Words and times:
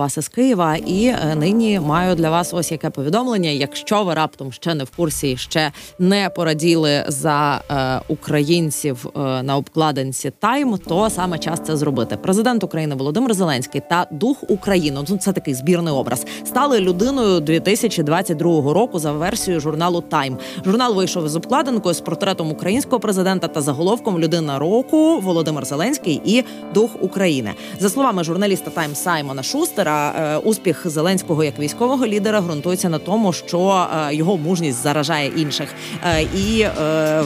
вас 0.00 0.16
із 0.16 0.28
Києва. 0.28 0.76
І 0.76 1.06
е, 1.06 1.34
нині 1.34 1.80
маю 1.80 2.14
для 2.14 2.30
вас 2.30 2.54
ось 2.54 2.72
яке 2.72 2.90
повідомлення. 2.90 3.50
Якщо 3.50 4.04
ви 4.04 4.14
раптом 4.14 4.52
ще 4.52 4.74
не 4.74 4.84
в 4.84 4.90
курсі, 4.90 5.36
ще 5.36 5.72
не 5.98 6.30
пораділи 6.30 7.04
за 7.08 7.62
е, 7.70 8.00
українців 8.08 9.06
е, 9.16 9.42
на 9.42 9.56
обкладинці 9.56 10.32
Тайм, 10.38 10.78
то 10.88 11.10
саме 11.10 11.38
час 11.38 11.60
це 11.66 11.76
зробити. 11.76 12.16
Президент 12.16 12.64
України 12.64 12.94
Володимир 12.94 13.34
Зеленський 13.34 13.82
та 13.90 14.06
дух 14.10 14.44
України. 14.48 15.00
Ну 15.10 15.18
це 15.18 15.32
такий 15.32 15.54
збірний 15.54 15.94
образ. 15.94 16.26
Стали 16.44 16.80
людиною 16.80 17.40
2022 17.40 18.72
року 18.72 18.98
за 18.98 19.12
версією 19.12 19.60
журналу 19.60 20.00
Тайм. 20.00 20.38
Журнал 20.64 20.94
вийшов 20.94 21.26
із 21.26 21.36
обкладинкою 21.36 21.94
з 21.94 22.00
портретом 22.00 22.50
українського 22.50 23.00
президента 23.00 23.48
та 23.48 23.60
заголовком 23.60 24.18
Людина 24.18 24.58
року 24.58 25.20
Володимир 25.20 25.64
Зеленський 25.64 26.20
і 26.24 26.44
дух 26.74 26.90
України. 27.00 27.52
За 27.80 27.88
словами 27.88 28.24
журналіста 28.24 28.70
Тайм 28.70 28.94
Саймона 28.94 29.42
Шустера, 29.42 29.89
е, 29.90 30.36
успіх 30.36 30.86
Зеленського 30.88 31.44
як 31.44 31.58
військового 31.58 32.06
лідера 32.06 32.40
ґрунтується 32.40 32.88
на 32.88 32.98
тому, 32.98 33.32
що 33.32 33.86
е, 34.10 34.14
його 34.14 34.36
мужність 34.36 34.82
заражає 34.82 35.32
інших. 35.36 35.68
Е, 36.04 36.22
І 36.22 36.66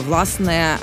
власне 0.07 0.77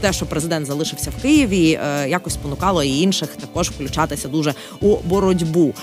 те, 0.00 0.12
що 0.12 0.26
президент 0.26 0.66
залишився 0.66 1.10
в 1.18 1.22
Києві, 1.22 1.78
якось 2.08 2.32
спонукало 2.34 2.82
і 2.82 3.00
інших 3.00 3.28
також 3.28 3.70
включатися 3.70 4.28
дуже 4.28 4.54
у 4.80 4.96
боротьбу. 4.96 5.74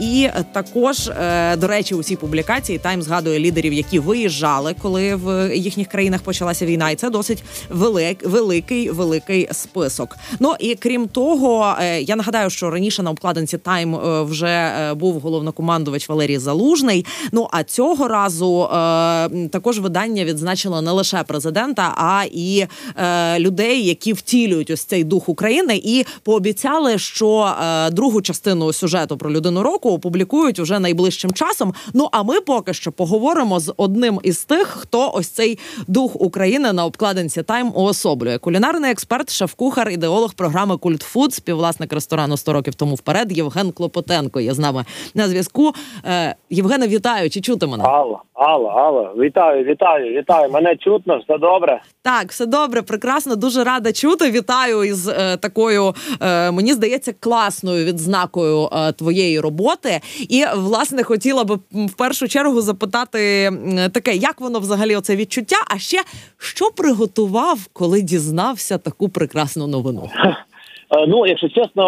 І 0.00 0.28
також, 0.52 1.10
до 1.58 1.66
речі, 1.66 1.94
у 1.94 2.02
цій 2.02 2.16
публікації 2.16 2.78
Тайм 2.78 3.02
згадує 3.02 3.38
лідерів, 3.38 3.72
які 3.72 3.98
виїжджали, 3.98 4.74
коли 4.82 5.14
в 5.14 5.56
їхніх 5.56 5.88
країнах 5.88 6.20
почалася 6.20 6.66
війна, 6.66 6.90
і 6.90 6.94
це 6.94 7.10
досить 7.10 7.44
велик, 7.70 8.26
великий 8.26 8.90
великий 8.90 9.48
список. 9.52 10.16
Ну 10.40 10.54
і 10.58 10.74
крім 10.74 11.08
того, 11.08 11.76
я 12.00 12.16
нагадаю, 12.16 12.50
що 12.50 12.70
раніше 12.70 13.02
на 13.02 13.10
обкладинці 13.10 13.58
Тайм 13.58 13.94
е, 13.94 14.22
е, 14.56 14.94
був 14.94 15.20
головнокомандувач 15.20 16.08
Валерій 16.08 16.38
Залужний. 16.38 17.06
Ну 17.32 17.48
а 17.50 17.64
цього 17.64 18.08
разу 18.08 18.62
е, 18.62 19.48
також 19.48 19.78
видання 19.78 20.24
відзначило 20.24 20.82
не 20.82 20.90
лише 20.90 21.22
президента, 21.22 21.94
а 21.96 22.24
і 22.32 22.66
е, 22.96 23.38
людей, 23.38 23.86
які 23.86 24.12
втілюють 24.12 24.70
ось 24.70 24.84
цей 24.84 25.04
дух 25.04 25.28
України, 25.28 25.80
і 25.84 26.04
пообіцяли, 26.22 26.98
що 26.98 27.54
другу 27.92 28.22
частину 28.22 28.72
сюжету 28.72 29.16
про 29.16 29.32
людину 29.32 29.62
року 29.62 29.90
опублікують 29.90 30.58
уже 30.58 30.78
найближчим 30.78 31.32
часом. 31.32 31.74
Ну 31.94 32.08
а 32.12 32.22
ми 32.22 32.40
поки 32.40 32.74
що 32.74 32.92
поговоримо 32.92 33.60
з 33.60 33.72
одним 33.76 34.20
із 34.22 34.44
тих, 34.44 34.66
хто 34.66 35.12
ось 35.14 35.28
цей 35.28 35.58
дух 35.86 36.20
України 36.20 36.72
на 36.72 36.84
обкладинці 36.84 37.42
Тайм 37.42 37.72
уособлює. 37.74 38.38
Кулінарний 38.38 38.90
експерт, 38.90 39.30
шеф-кухар, 39.30 39.90
ідеолог 39.90 40.34
програми 40.34 40.76
Культфуд, 40.76 41.34
співвласник 41.34 41.92
ресторану 41.92 42.34
«100 42.34 42.52
років 42.52 42.74
тому 42.74 42.94
вперед. 42.94 43.36
Євген 43.36 43.72
Клопотенко 43.72 44.40
є 44.46 44.54
з 44.54 44.58
нами 44.58 44.84
на 45.14 45.28
зв'язку. 45.28 45.72
Е, 46.06 46.34
Євгене, 46.50 46.88
вітаю! 46.88 47.30
Чи 47.30 47.40
чути 47.40 47.66
мене? 47.66 47.84
Алло, 47.84 48.22
алло, 48.34 48.68
алло, 48.68 49.14
вітаю, 49.18 49.64
вітаю, 49.64 50.18
вітаю. 50.18 50.50
Мене 50.50 50.76
чутно, 50.76 51.18
все 51.18 51.38
добре. 51.38 51.80
Так, 52.02 52.28
все 52.30 52.46
добре, 52.46 52.82
прекрасно, 52.82 53.36
дуже 53.36 53.64
рада 53.64 53.92
чути. 53.92 54.30
Вітаю 54.30 54.84
із 54.84 55.08
е, 55.08 55.36
такою, 55.36 55.94
е, 56.20 56.50
мені 56.50 56.72
здається, 56.72 57.12
класною 57.20 57.84
відзнакою 57.84 58.68
е, 58.72 58.92
твоєї 58.92 59.40
роботи. 59.40 60.00
І 60.28 60.44
власне 60.56 61.02
хотіла 61.02 61.44
би 61.44 61.54
в 61.72 61.96
першу 61.98 62.28
чергу 62.28 62.60
запитати 62.60 63.50
таке, 63.94 64.14
як 64.14 64.40
воно 64.40 64.58
взагалі 64.58 64.96
оце 64.96 65.16
відчуття? 65.16 65.56
А 65.74 65.78
ще 65.78 66.02
що 66.38 66.64
приготував, 66.76 67.58
коли 67.72 68.02
дізнався 68.02 68.78
таку 68.78 69.08
прекрасну 69.08 69.66
новину? 69.66 70.08
Е, 70.24 71.06
Ну, 71.08 71.26
якщо 71.26 71.48
чесно, 71.48 71.84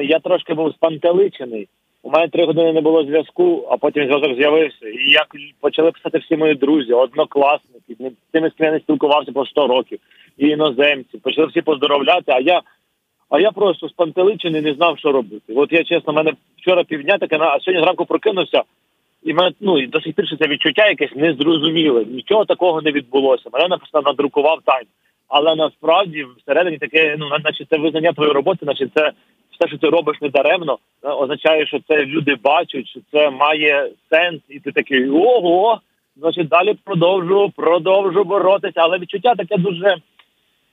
е, 0.00 0.04
я 0.04 0.18
трошки 0.18 0.54
був 0.54 0.72
спантеличений. 0.74 1.68
У 2.02 2.10
мене 2.10 2.28
три 2.28 2.44
години 2.46 2.72
не 2.72 2.80
було 2.80 3.04
зв'язку, 3.04 3.68
а 3.70 3.76
потім 3.76 4.04
зв'язок 4.04 4.36
з'явився. 4.36 4.88
І 4.88 5.10
як 5.10 5.26
почали 5.60 5.90
писати 5.90 6.18
всі 6.18 6.36
мої 6.36 6.54
друзі, 6.54 6.92
однокласники, 6.92 8.12
тими, 8.32 8.50
з 8.50 8.52
ким 8.52 8.66
я 8.66 8.72
не 8.72 8.80
спілкувався 8.80 9.32
по 9.32 9.46
100 9.46 9.66
років, 9.66 9.98
і 10.38 10.48
іноземці, 10.48 11.18
почали 11.18 11.46
всі 11.46 11.62
поздоровляти, 11.62 12.32
а 12.32 12.40
я. 12.40 12.62
А 13.30 13.40
я 13.40 13.50
просто 13.50 13.88
спантеличений, 13.88 14.62
не 14.62 14.74
знав, 14.74 14.98
що 14.98 15.12
робити. 15.12 15.52
От 15.56 15.72
я 15.72 15.84
чесно, 15.84 16.12
в 16.12 16.16
мене 16.16 16.32
вчора 16.58 16.84
півдня 16.84 17.18
таке, 17.18 17.38
а 17.38 17.60
сьогодні 17.60 17.84
зранку 17.84 18.04
прокинувся, 18.04 18.62
і 19.22 19.34
мене 19.34 19.52
ну 19.60 19.78
і 19.78 19.86
до 19.86 20.00
сих 20.00 20.14
пір 20.14 20.38
це 20.38 20.48
відчуття 20.48 20.88
якесь 20.88 21.16
незрозуміле. 21.16 22.04
Нічого 22.04 22.44
такого 22.44 22.82
не 22.82 22.92
відбулося. 22.92 23.50
Мене 23.52 23.68
написано 23.68 24.02
надрукував 24.06 24.58
тайм. 24.64 24.86
Але 25.28 25.56
насправді 25.56 26.26
всередині 26.38 26.78
таке, 26.78 27.16
ну 27.18 27.28
наче 27.44 27.64
це 27.70 27.78
визнання 27.78 28.12
твоєї 28.12 28.34
роботи, 28.34 28.66
наче 28.66 28.88
це 28.94 29.12
все, 29.52 29.68
що 29.68 29.78
ти 29.78 29.88
робиш 29.88 30.20
недаремно, 30.20 30.78
е, 31.04 31.08
означає, 31.08 31.66
що 31.66 31.78
це 31.88 32.04
люди 32.04 32.36
бачать, 32.42 32.88
що 32.88 33.00
це 33.12 33.30
має 33.30 33.90
сенс, 34.10 34.40
і 34.48 34.60
ти 34.60 34.72
такий 34.72 35.10
ого. 35.10 35.80
Значить, 36.16 36.48
далі 36.48 36.74
продовжу, 36.84 37.52
продовжу 37.56 38.24
боротися. 38.24 38.80
Але 38.80 38.98
відчуття 38.98 39.34
таке 39.34 39.56
дуже. 39.56 39.96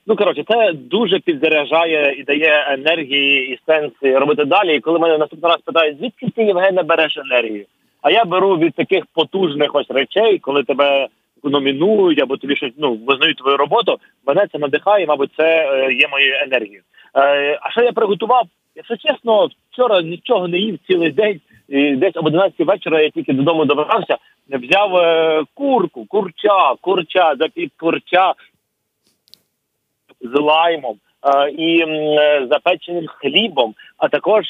Ну 0.06 0.16
коротше, 0.16 0.44
це 0.48 0.72
дуже 0.72 1.18
підзаряджає 1.18 2.14
і 2.18 2.22
дає 2.22 2.66
енергії 2.68 3.52
і 3.52 3.58
сенс 3.66 3.92
робити 4.02 4.44
далі. 4.44 4.76
І 4.76 4.80
коли 4.80 4.98
мене 4.98 5.18
наступний 5.18 5.52
раз 5.52 5.60
питають, 5.64 5.98
звідки 5.98 6.26
ти 6.36 6.42
Євгене 6.42 6.82
береш 6.82 7.16
енергію? 7.16 7.64
А 8.02 8.10
я 8.10 8.24
беру 8.24 8.56
від 8.56 8.74
таких 8.74 9.04
потужних 9.14 9.74
ось 9.74 9.90
речей, 9.90 10.38
коли 10.38 10.62
тебе 10.62 11.08
номінують 11.44 12.22
або 12.22 12.36
тобі 12.36 12.56
щось 12.56 12.72
ну 12.78 12.94
визнають 12.94 13.38
твою 13.38 13.56
роботу. 13.56 13.98
Мене 14.26 14.46
це 14.52 14.58
надихає, 14.58 15.06
мабуть, 15.06 15.30
це 15.36 15.44
е, 15.44 15.92
є 15.92 16.08
моєю 16.08 16.34
енергією. 16.34 16.82
Е, 17.16 17.58
а 17.62 17.70
що 17.70 17.82
я 17.82 17.92
приготував? 17.92 18.46
Якщо 18.74 18.96
чесно, 18.96 19.48
вчора 19.70 20.02
нічого 20.02 20.48
не 20.48 20.58
їв 20.58 20.78
цілий 20.86 21.10
день. 21.10 21.40
І 21.70 21.96
десь 21.96 22.16
об 22.16 22.26
11 22.26 22.60
вечора 22.60 23.02
я 23.02 23.10
тільки 23.10 23.32
додому 23.32 23.64
добрався, 23.64 24.16
взяв 24.48 24.96
е, 24.96 25.44
курку, 25.54 26.04
курча, 26.08 26.74
курча, 26.80 27.34
запік 27.38 27.72
курча 27.76 28.34
з 30.20 30.40
лаймом 30.40 30.96
е, 31.22 31.50
і 31.50 31.82
е, 31.82 32.46
запеченим 32.50 33.06
хлібом, 33.06 33.74
а 33.96 34.08
також 34.08 34.44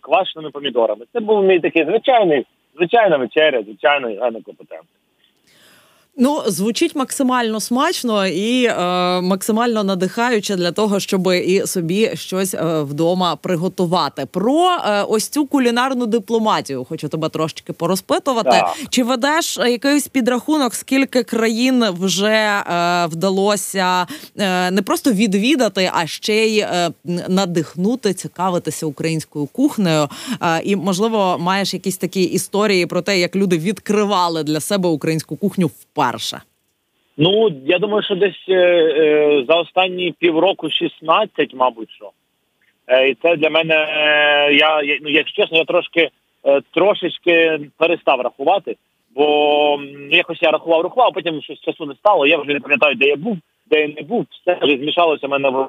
квашеними 0.00 0.50
помідорами. 0.50 1.04
Це 1.12 1.20
був 1.20 1.44
мій 1.44 1.60
такий 1.60 1.84
звичайний, 1.84 2.46
звичайна 2.76 3.16
вечеря, 3.16 3.62
звичайний 3.62 4.12
Євгена 4.12 4.40
Клопотенко. 4.44 4.86
Ну, 6.18 6.42
звучить 6.46 6.96
максимально 6.96 7.60
смачно 7.60 8.26
і 8.26 8.64
е, 8.64 8.74
максимально 9.20 9.84
надихаюче 9.84 10.56
для 10.56 10.72
того, 10.72 11.00
щоб 11.00 11.26
і 11.26 11.62
собі 11.66 12.10
щось 12.14 12.54
е, 12.54 12.82
вдома 12.82 13.36
приготувати. 13.36 14.26
Про 14.26 14.70
е, 14.70 15.02
ось 15.02 15.28
цю 15.28 15.46
кулінарну 15.46 16.06
дипломатію 16.06 16.84
хочу 16.84 17.08
тебе 17.08 17.28
трошечки 17.28 17.72
порозпитувати. 17.72 18.50
Так. 18.50 18.76
Чи 18.90 19.04
ведеш 19.04 19.58
е, 19.58 19.70
якийсь 19.70 20.08
підрахунок, 20.08 20.74
скільки 20.74 21.22
країн 21.22 21.84
вже 22.00 22.26
е, 22.26 22.62
вдалося 23.06 24.06
е, 24.38 24.70
не 24.70 24.82
просто 24.82 25.12
відвідати, 25.12 25.90
а 25.94 26.06
ще 26.06 26.46
й 26.46 26.58
е, 26.58 26.90
надихнути, 27.28 28.14
цікавитися 28.14 28.86
українською 28.86 29.46
кухнею? 29.46 30.08
Е, 30.42 30.62
і 30.64 30.76
можливо, 30.76 31.36
маєш 31.40 31.74
якісь 31.74 31.96
такі 31.96 32.22
історії 32.22 32.86
про 32.86 33.02
те, 33.02 33.18
як 33.18 33.36
люди 33.36 33.58
відкривали 33.58 34.42
для 34.42 34.60
себе 34.60 34.88
українську 34.88 35.36
кухню 35.36 35.70
вперше. 35.96 36.40
Ну 37.16 37.48
я 37.64 37.78
думаю, 37.78 38.02
що 38.02 38.14
десь 38.14 38.44
е, 38.48 38.54
е, 38.54 39.44
за 39.48 39.54
останні 39.54 40.14
півроку 40.18 40.70
16, 40.70 41.54
мабуть, 41.54 41.90
що. 41.90 42.10
Е, 42.86 43.08
і 43.08 43.14
це 43.14 43.36
для 43.36 43.50
мене, 43.50 43.74
е, 43.74 44.54
я, 44.54 44.82
ну, 45.02 45.10
якщо 45.10 45.42
чесно, 45.42 45.58
я 45.58 45.64
трошки 45.64 46.10
е, 46.44 46.60
трошечки 46.74 47.60
перестав 47.76 48.20
рахувати, 48.20 48.76
бо 49.14 49.74
м, 49.74 50.12
якось 50.12 50.42
я 50.42 50.50
рахував, 50.50 50.82
рахував, 50.82 51.08
а 51.08 51.12
потім 51.12 51.42
щось 51.42 51.60
часу 51.60 51.86
не 51.86 51.94
стало. 51.94 52.26
Я 52.26 52.38
вже 52.38 52.52
не 52.52 52.60
пам'ятаю, 52.60 52.94
де 52.94 53.06
я 53.06 53.16
був, 53.16 53.38
де 53.66 53.80
я 53.80 53.88
не 53.88 54.02
був, 54.02 54.26
все 54.30 54.58
вже 54.62 54.76
змішалося 54.76 55.26
в 55.26 55.30
мене 55.30 55.50
в 55.50 55.68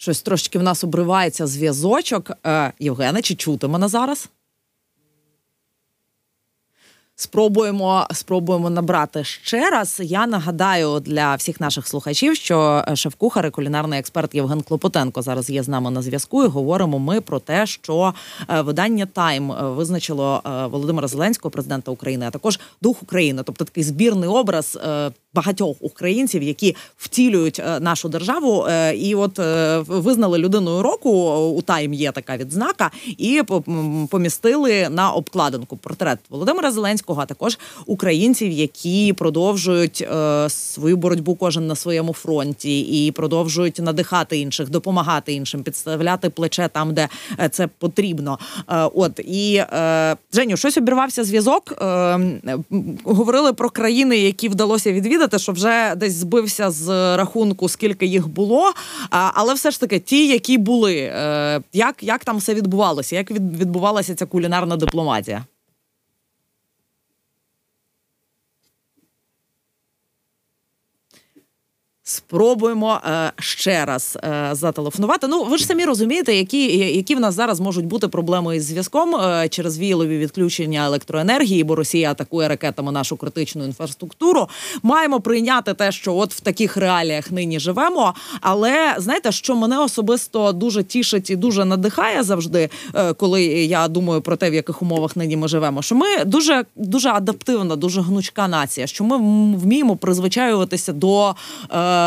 Щось 0.00 0.22
трошечки 0.22 0.58
в 0.58 0.62
нас 0.62 0.84
обривається 0.84 1.46
зв'язочок. 1.46 2.30
Е, 2.46 2.72
Євгене, 2.78 3.22
чи 3.22 3.34
чути 3.34 3.68
мене 3.68 3.88
зараз? 3.88 4.30
Спробуємо, 7.20 8.06
спробуємо 8.12 8.70
набрати 8.70 9.24
ще 9.24 9.70
раз. 9.70 10.00
Я 10.04 10.26
нагадаю 10.26 11.00
для 11.00 11.34
всіх 11.34 11.60
наших 11.60 11.86
слухачів, 11.88 12.36
що 12.36 12.84
шеф-кухар 12.94 13.46
і 13.46 13.50
кулінарний 13.50 13.98
експерт 13.98 14.34
Євген 14.34 14.62
Клопотенко 14.62 15.22
зараз 15.22 15.50
є 15.50 15.62
з 15.62 15.68
нами 15.68 15.90
на 15.90 16.02
зв'язку. 16.02 16.44
І 16.44 16.46
говоримо 16.46 16.98
ми 16.98 17.20
про 17.20 17.38
те, 17.38 17.66
що 17.66 18.14
е, 18.48 18.60
видання 18.60 19.06
Тайм 19.06 19.52
е, 19.52 19.62
визначило 19.62 20.42
е, 20.46 20.66
Володимира 20.66 21.08
Зеленського, 21.08 21.50
президента 21.50 21.90
України, 21.90 22.26
а 22.26 22.30
також 22.30 22.60
дух 22.82 23.02
України, 23.02 23.42
тобто 23.44 23.64
такий 23.64 23.84
збірний 23.84 24.28
образ 24.28 24.78
е, 24.84 25.10
багатьох 25.34 25.76
українців, 25.80 26.42
які 26.42 26.76
втілюють 26.96 27.58
е, 27.60 27.80
нашу 27.80 28.08
державу, 28.08 28.66
е, 28.68 28.94
і 28.96 29.14
от 29.14 29.38
е, 29.38 29.78
визнали 29.78 30.38
людиною 30.38 30.82
року. 30.82 31.10
У 31.56 31.62
тайм 31.62 31.94
є 31.94 32.12
така 32.12 32.36
відзнака, 32.36 32.90
і 33.06 33.42
помістили 34.10 34.88
на 34.90 35.10
обкладинку 35.10 35.76
портрет 35.76 36.18
Володимира 36.30 36.72
Зеленського, 36.72 37.22
а 37.22 37.26
також 37.26 37.58
українців, 37.86 38.50
які 38.50 39.12
продовжують 39.12 40.08
свою 40.48 40.96
боротьбу 40.96 41.34
кожен 41.34 41.66
на 41.66 41.76
своєму 41.76 42.12
фронті 42.12 42.80
і 42.80 43.12
продовжують 43.12 43.78
надихати 43.78 44.38
інших, 44.38 44.68
допомагати 44.68 45.32
іншим, 45.32 45.62
підставляти 45.62 46.30
плече 46.30 46.68
там, 46.72 46.94
де 46.94 47.08
це 47.50 47.66
потрібно. 47.66 48.38
От 48.94 49.20
і 49.20 49.62
Женю, 50.32 50.56
щось 50.56 50.76
обірвався 50.78 51.24
зв'язок. 51.24 51.82
Говорили 53.04 53.52
про 53.52 53.70
країни, 53.70 54.18
які 54.18 54.48
вдалося 54.48 54.92
відвідати 54.92 55.17
відвідати, 55.18 55.38
що 55.38 55.52
вже 55.52 55.94
десь 55.96 56.12
збився 56.14 56.70
з 56.70 57.16
рахунку, 57.16 57.68
скільки 57.68 58.06
їх 58.06 58.28
було. 58.28 58.72
Але 59.10 59.54
все 59.54 59.70
ж 59.70 59.80
таки, 59.80 59.98
ті, 59.98 60.28
які 60.28 60.58
були, 60.58 60.96
е, 60.96 61.60
як 61.72 62.02
як 62.02 62.24
там 62.24 62.36
все 62.36 62.54
відбувалося? 62.54 63.16
Як 63.16 63.30
відбувалася 63.30 64.14
ця 64.14 64.26
кулінарна 64.26 64.76
дипломатія? 64.76 65.44
Спробуємо 72.10 73.00
е, 73.04 73.32
ще 73.38 73.84
раз 73.84 74.18
е, 74.24 74.48
зателефонувати. 74.52 75.26
Ну 75.26 75.44
ви 75.44 75.58
ж 75.58 75.66
самі 75.66 75.84
розумієте, 75.84 76.34
які 76.34 76.78
які 76.78 77.14
в 77.14 77.20
нас 77.20 77.34
зараз 77.34 77.60
можуть 77.60 77.86
бути 77.86 78.08
проблеми 78.08 78.56
із 78.56 78.64
зв'язком 78.64 79.16
е, 79.16 79.48
через 79.48 79.78
віялові 79.78 80.18
відключення 80.18 80.86
електроенергії, 80.86 81.64
бо 81.64 81.74
Росія 81.74 82.10
атакує 82.10 82.48
ракетами 82.48 82.92
нашу 82.92 83.16
критичну 83.16 83.64
інфраструктуру. 83.64 84.48
Маємо 84.82 85.20
прийняти 85.20 85.74
те, 85.74 85.92
що 85.92 86.14
от 86.14 86.34
в 86.34 86.40
таких 86.40 86.76
реаліях 86.76 87.30
нині 87.30 87.60
живемо. 87.60 88.14
Але 88.40 88.94
знаєте, 88.98 89.32
що 89.32 89.56
мене 89.56 89.78
особисто 89.78 90.52
дуже 90.52 90.82
тішить 90.82 91.30
і 91.30 91.36
дуже 91.36 91.64
надихає 91.64 92.22
завжди, 92.22 92.70
е, 92.94 93.12
коли 93.12 93.44
я 93.44 93.88
думаю 93.88 94.20
про 94.20 94.36
те, 94.36 94.50
в 94.50 94.54
яких 94.54 94.82
умовах 94.82 95.16
нині 95.16 95.36
ми 95.36 95.48
живемо. 95.48 95.82
Що 95.82 95.94
ми 95.94 96.06
дуже 96.24 96.64
дуже 96.76 97.08
адаптивна, 97.08 97.76
дуже 97.76 98.00
гнучка 98.00 98.48
нація, 98.48 98.86
що 98.86 99.04
ми 99.04 99.16
вміємо 99.56 99.96
призвичаюватися 99.96 100.92
до. 100.92 101.34
Е, 101.72 101.97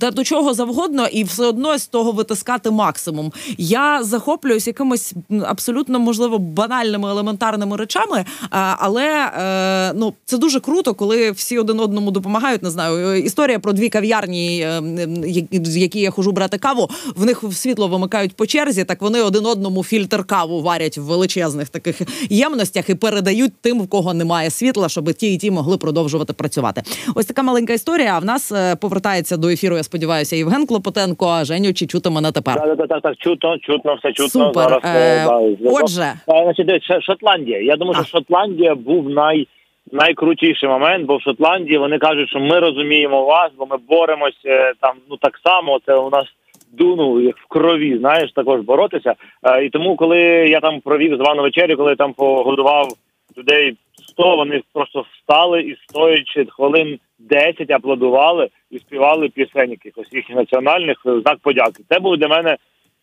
та 0.00 0.10
до 0.10 0.24
чого 0.24 0.54
завгодно, 0.54 1.06
і 1.06 1.24
все 1.24 1.44
одно 1.44 1.78
з 1.78 1.86
того 1.86 2.12
витискати 2.12 2.70
максимум. 2.70 3.32
Я 3.58 4.02
захоплююсь 4.02 4.66
якимось 4.66 5.14
абсолютно 5.46 5.98
можливо 5.98 6.38
банальними 6.38 7.10
елементарними 7.10 7.76
речами, 7.76 8.24
але 8.50 9.30
е, 9.38 9.92
ну 9.94 10.14
це 10.24 10.38
дуже 10.38 10.60
круто, 10.60 10.94
коли 10.94 11.30
всі 11.30 11.58
один 11.58 11.80
одному 11.80 12.10
допомагають. 12.10 12.62
Не 12.62 12.70
знаю, 12.70 13.14
історія 13.24 13.58
про 13.58 13.72
дві 13.72 13.88
кав'ярні, 13.88 14.60
е, 14.60 14.82
з 15.64 15.76
які 15.76 16.00
я 16.00 16.10
хожу 16.10 16.32
брати 16.32 16.58
каву. 16.58 16.90
В 17.16 17.24
них 17.24 17.44
світло 17.52 17.88
вимикають 17.88 18.36
по 18.36 18.46
черзі. 18.46 18.84
Так 18.84 19.02
вони 19.02 19.22
один 19.22 19.46
одному 19.46 19.84
фільтр 19.84 20.24
каву 20.24 20.62
варять 20.62 20.98
в 20.98 21.02
величезних 21.02 21.68
таких 21.68 22.00
ємностях 22.30 22.90
і 22.90 22.94
передають 22.94 23.52
тим, 23.60 23.80
в 23.82 23.88
кого 23.88 24.14
немає 24.14 24.50
світла, 24.50 24.88
щоб 24.88 25.12
ті 25.12 25.34
і 25.34 25.38
ті 25.38 25.50
могли 25.50 25.76
продовжувати 25.76 26.32
працювати. 26.32 26.82
Ось 27.14 27.26
така 27.26 27.42
маленька 27.42 27.72
історія. 27.72 28.12
А 28.16 28.18
в 28.18 28.24
нас 28.24 28.52
е, 28.52 28.76
повертається 28.76 29.31
долучається 29.32 29.36
до 29.36 29.48
ефіру. 29.48 29.76
Я 29.76 29.82
сподіваюся, 29.82 30.36
Євген 30.36 30.66
Клопотенко. 30.66 31.26
А 31.26 31.44
Женю, 31.44 31.72
чи 31.72 31.86
чути 31.86 32.10
мене 32.10 32.32
тепер? 32.32 32.54
Так, 32.54 32.76
так, 32.76 32.88
так, 32.88 33.02
так, 33.02 33.16
чутно, 33.18 33.58
чутно, 33.58 33.94
все 33.94 34.12
чутно. 34.12 34.28
Супер. 34.28 34.68
Зараз, 34.68 34.80
е, 34.84 35.26
е 35.26 35.56
Отже, 35.64 36.02
е, 36.02 36.42
значить, 36.44 36.66
дивіться, 36.66 37.00
Шотландія. 37.00 37.60
Я 37.62 37.76
думаю, 37.76 37.94
що 37.94 38.04
Шотландія 38.04 38.74
був 38.74 39.10
най. 39.10 39.48
Найкрутіший 39.92 40.68
момент, 40.68 41.06
бо 41.06 41.16
в 41.16 41.22
Шотландії 41.22 41.78
вони 41.78 41.98
кажуть, 41.98 42.28
що 42.28 42.40
ми 42.40 42.60
розуміємо 42.60 43.24
вас, 43.24 43.50
бо 43.58 43.66
ми 43.66 43.76
боремося 43.88 44.38
е, 44.46 44.72
там. 44.80 44.94
Ну 45.10 45.16
так 45.16 45.40
само 45.44 45.80
це 45.86 45.94
у 45.94 46.10
нас 46.10 46.24
дуну 46.72 47.20
як 47.20 47.36
в 47.36 47.48
крові. 47.48 47.98
Знаєш, 47.98 48.32
також 48.32 48.60
боротися. 48.60 49.14
І 49.62 49.68
тому, 49.68 49.96
коли 49.96 50.18
я 50.48 50.60
там 50.60 50.80
провів 50.80 51.16
звану 51.16 51.42
вечерю, 51.42 51.76
коли 51.76 51.90
я 51.90 51.96
там 51.96 52.12
погодував 52.12 52.88
людей 53.38 53.76
100, 54.12 54.36
вони 54.36 54.62
просто 54.72 55.04
встали 55.12 55.62
і 55.62 55.76
стоячи 55.88 56.46
хвилин 56.48 56.98
10 57.18 57.70
аплодували 57.70 58.48
і 58.70 58.78
співали 58.78 59.28
пісень 59.28 59.70
якихось 59.70 60.12
їхніх 60.12 60.38
національних 60.38 61.02
е, 61.06 61.20
знак 61.20 61.38
подяки. 61.42 61.82
Це 61.88 62.00
був 62.00 62.16
для 62.16 62.28
мене. 62.28 62.56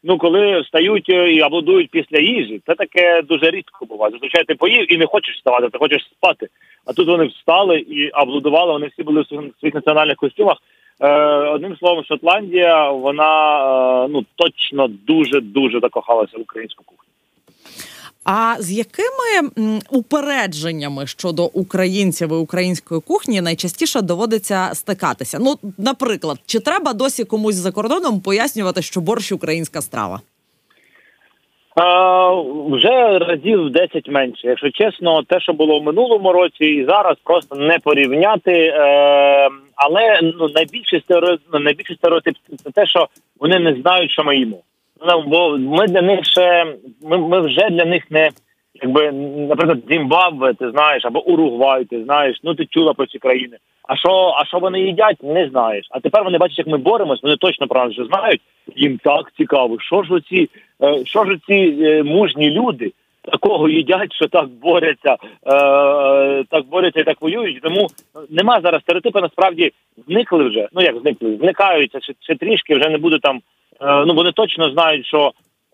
Ну, 0.03 0.17
коли 0.17 0.61
встають 0.61 1.09
е, 1.09 1.31
і 1.31 1.41
аплодують 1.41 1.91
після 1.91 2.19
їжі, 2.19 2.61
це 2.65 2.75
таке 2.75 3.21
дуже 3.21 3.49
рідко 3.49 3.85
буває. 3.85 4.11
Зазвичай 4.11 4.43
ти 4.43 4.55
поїв 4.55 4.93
і 4.93 4.97
не 4.97 5.05
хочеш 5.05 5.35
вставати, 5.35 5.69
ти 5.69 5.77
хочеш 5.77 6.03
спати. 6.03 6.47
А 6.85 6.93
тут 6.93 7.07
вони 7.07 7.25
встали 7.25 7.79
і 7.79 8.09
аплодували. 8.13 8.71
Вони 8.73 8.87
всі 8.87 9.03
були 9.03 9.21
в 9.21 9.27
своїх 9.59 9.75
національних 9.75 10.15
костюмах. 10.15 10.57
Е, 10.99 11.09
Одним 11.49 11.77
словом, 11.77 12.03
Шотландія, 12.05 12.91
вона 12.91 14.05
е, 14.05 14.07
ну 14.07 14.25
точно 14.35 14.87
дуже 14.87 15.41
дуже 15.41 15.79
закохалася 15.79 16.37
в 16.37 16.41
українську 16.41 16.83
кухню. 16.83 17.08
А 18.25 18.55
з 18.59 18.71
якими 18.71 19.49
упередженнями 19.91 21.07
щодо 21.07 21.45
українців 21.45 22.29
і 22.31 22.35
української 22.35 23.01
кухні 23.01 23.41
найчастіше 23.41 24.01
доводиться 24.01 24.69
стикатися? 24.73 25.37
Ну, 25.41 25.55
наприклад, 25.77 26.37
чи 26.45 26.59
треба 26.59 26.93
досі 26.93 27.25
комусь 27.25 27.55
за 27.55 27.71
кордоном 27.71 28.21
пояснювати, 28.21 28.81
що 28.81 29.01
борщ 29.01 29.31
українська 29.31 29.81
страва? 29.81 30.21
А, 31.75 32.33
Вже 32.69 33.19
разів 33.19 33.69
10 33.69 34.07
менше. 34.07 34.47
Якщо 34.47 34.71
чесно, 34.71 35.23
те, 35.23 35.39
що 35.39 35.53
було 35.53 35.79
в 35.79 35.83
минулому 35.83 36.31
році, 36.31 36.65
і 36.65 36.85
зараз 36.85 37.17
просто 37.23 37.55
не 37.55 37.79
порівняти. 37.79 38.51
Е, 38.51 39.49
Але 39.75 40.19
ну 40.21 40.49
найбільший 40.55 41.01
стереотип, 41.01 41.53
найбільший 41.53 41.95
стереотип 41.95 42.35
це 42.63 42.71
те, 42.71 42.85
що 42.85 43.07
вони 43.39 43.59
не 43.59 43.81
знають, 43.81 44.11
що 44.11 44.23
ми 44.23 44.37
їмо. 44.37 44.57
Ну, 45.07 45.23
бо 45.27 45.57
ми 45.57 45.87
для 45.87 46.01
них 46.01 46.25
ще 46.25 46.75
ми, 47.03 47.17
ми 47.17 47.41
вже 47.41 47.69
для 47.69 47.85
них 47.85 48.11
не 48.11 48.29
якби, 48.81 49.11
наприклад, 49.11 49.79
Зімбабве, 49.89 50.53
ти 50.53 50.71
знаєш, 50.71 51.05
або 51.05 51.25
Уругвай, 51.25 51.85
ти 51.85 52.03
знаєш, 52.03 52.39
ну 52.43 52.55
ти 52.55 52.65
чула 52.65 52.93
про 52.93 53.05
ці 53.05 53.19
країни. 53.19 53.57
А 53.87 53.95
що, 53.95 54.33
а 54.37 54.45
що 54.45 54.59
вони 54.59 54.81
їдять, 54.81 55.23
не 55.23 55.49
знаєш. 55.49 55.87
А 55.91 55.99
тепер 55.99 56.23
вони 56.23 56.37
бачать, 56.37 56.57
як 56.57 56.67
ми 56.67 56.77
боремось, 56.77 57.23
вони 57.23 57.35
точно 57.35 57.67
про 57.67 57.85
нас 57.85 57.93
вже 57.93 58.05
знають. 58.05 58.41
Їм 58.75 58.97
так 59.03 59.31
цікаво. 59.37 59.77
Що 59.79 60.03
ж 60.03 60.13
оці, 60.13 60.49
е, 60.83 61.05
що 61.05 61.25
ж 61.25 61.31
оці 61.33 61.77
е, 61.81 62.03
мужні 62.03 62.49
люди 62.49 62.91
такого 63.31 63.69
їдять, 63.69 64.13
що 64.13 64.27
так 64.27 64.47
борються, 64.47 65.13
е, 65.13 65.17
так 66.49 66.65
борються 66.71 66.99
і 66.99 67.03
так 67.03 67.21
воюють. 67.21 67.61
Тому 67.61 67.87
нема 68.29 68.61
зараз 68.63 68.81
стереотипи, 68.81 69.21
насправді 69.21 69.71
зникли 70.07 70.43
вже. 70.43 70.67
Ну 70.73 70.81
як 70.81 70.97
зникли, 70.97 71.37
зникаються 71.37 71.99
ще, 72.01 72.13
ще 72.19 72.35
трішки, 72.35 72.75
вже 72.75 72.89
не 72.89 72.97
буде 72.97 73.19
там. 73.21 73.41
Е, 73.81 74.05
ну 74.05 74.13
вони 74.13 74.31
точно 74.31 74.71
знають, 74.71 75.05
що 75.05 75.31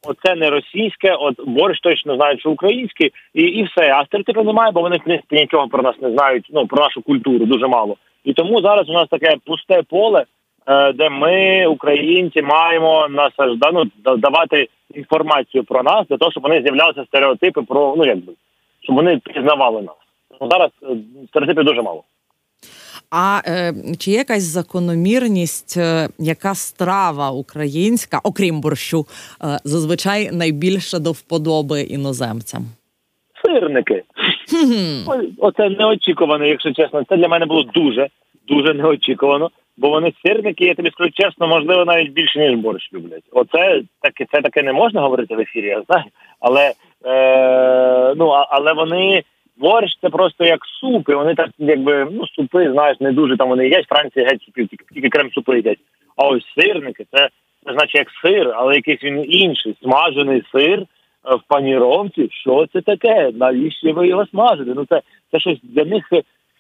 оце 0.08 0.36
не 0.36 0.50
російське, 0.50 1.16
от 1.16 1.36
борщ 1.48 1.82
точно 1.82 2.16
знають, 2.16 2.40
що 2.40 2.52
українське, 2.52 3.10
і 3.34 3.42
і 3.42 3.64
все. 3.64 3.94
А 3.94 4.06
стереотипів 4.06 4.46
немає, 4.46 4.72
бо 4.72 4.82
вони 4.82 4.98
в 4.98 5.04
принципі 5.04 5.36
нічого 5.36 5.68
про 5.68 5.84
нас 5.84 5.96
не 6.02 6.12
знають. 6.12 6.46
Ну 6.50 6.68
про 6.68 6.84
нашу 6.84 7.02
культуру 7.02 7.46
дуже 7.46 7.68
мало. 7.68 7.98
І 8.24 8.34
тому 8.34 8.62
зараз 8.62 8.90
у 8.90 8.94
нас 8.94 9.08
таке 9.10 9.36
пусте 9.46 9.82
поле, 9.90 10.26
е, 10.68 10.94
де 10.94 11.10
ми, 11.10 11.66
українці, 11.66 12.42
маємо 12.42 13.08
насажда, 13.10 13.72
ну, 13.74 13.84
давати 14.18 14.68
інформацію 14.94 15.64
про 15.64 15.84
нас 15.84 16.08
для 16.08 16.18
того, 16.18 16.32
щоб 16.32 16.44
вони 16.44 16.62
з'являлися 16.62 17.06
стереотипи 17.06 17.62
про 17.62 17.96
ну 17.98 18.06
якби 18.06 18.34
щоб 18.86 18.96
вони 18.96 19.18
пізнавали 19.18 19.82
нас. 19.82 19.96
Ну, 20.42 20.50
Зараз 20.52 20.70
е, 20.84 20.98
стереотипів 21.28 21.64
дуже 21.64 21.82
мало. 21.82 22.04
А 23.18 23.42
е, 23.48 23.74
чи 24.00 24.12
є 24.12 24.18
якась 24.18 24.44
закономірність, 24.44 25.78
е, 25.78 26.10
яка 26.20 26.56
страва 26.56 27.32
українська, 27.32 28.20
окрім 28.24 28.62
борщу, 28.62 29.00
е, 29.00 29.60
зазвичай 29.64 30.30
найбільше 30.32 31.00
до 31.00 31.12
вподоби 31.12 31.82
іноземцям? 31.82 32.62
Сирники. 33.46 34.04
Оце 35.38 35.70
неочікувано, 35.70 36.46
якщо 36.46 36.74
чесно. 36.74 37.04
Це 37.10 37.18
для 37.18 37.28
мене 37.28 37.46
було 37.46 37.64
дуже 37.64 38.08
дуже 38.48 38.74
неочікувано. 38.74 39.50
Бо 39.78 39.90
вони 39.90 40.14
сирники, 40.26 40.66
я 40.66 40.76
тобі 40.76 40.92
скажу 40.92 41.10
чесно, 41.14 41.48
можливо, 41.48 41.86
навіть 41.86 42.12
більше 42.12 42.40
ніж 42.40 42.60
борщ 42.60 42.94
люблять. 42.94 43.24
Оце 43.32 43.82
таке, 44.02 44.26
це 44.32 44.42
таке 44.42 44.64
не 44.64 44.74
можна 44.74 45.02
говорити 45.02 45.36
в 45.36 45.40
ефірі, 45.40 45.66
я 45.66 45.82
знаю. 45.82 46.06
Але 46.40 46.74
е, 47.06 48.16
ну 48.16 48.28
але 48.28 48.74
вони 48.74 49.24
борщ 49.58 49.98
це 50.02 50.10
просто 50.10 50.46
як 50.46 50.60
супи. 50.66 51.16
Вони 51.16 51.36
так, 51.36 51.50
якби 51.58 52.08
ну 52.12 52.28
супи, 52.28 52.72
знаєш, 52.72 53.00
не 53.00 53.12
дуже 53.12 53.38
там 53.38 53.50
вони 53.50 53.64
їдять. 53.64 53.88
Франції 53.88 54.26
геть 54.26 54.42
супів, 54.42 54.68
тільки, 54.68 54.86
тільки 54.94 55.10
крем 55.10 55.32
супи 55.32 55.56
їдять. 55.56 55.80
А 56.16 56.28
ось 56.28 56.44
сирники, 56.58 57.06
це 57.14 57.30
це 57.66 57.74
значить 57.74 57.96
як 57.96 58.08
сир, 58.22 58.52
але 58.56 58.76
якийсь 58.76 59.04
він 59.04 59.26
інший. 59.34 59.76
Смажений 59.82 60.44
сир 60.52 60.80
е, 60.80 60.86
в 61.36 61.42
паніровці. 61.48 62.30
Що 62.32 62.66
це 62.74 62.82
таке? 62.82 63.32
Навіщо 63.34 63.94
ви 63.94 64.08
його 64.08 64.26
смажите? 64.26 64.72
Ну 64.76 64.86
це 64.90 65.02
це 65.32 65.40
щось 65.40 65.60
для 65.64 65.86
них 65.86 66.10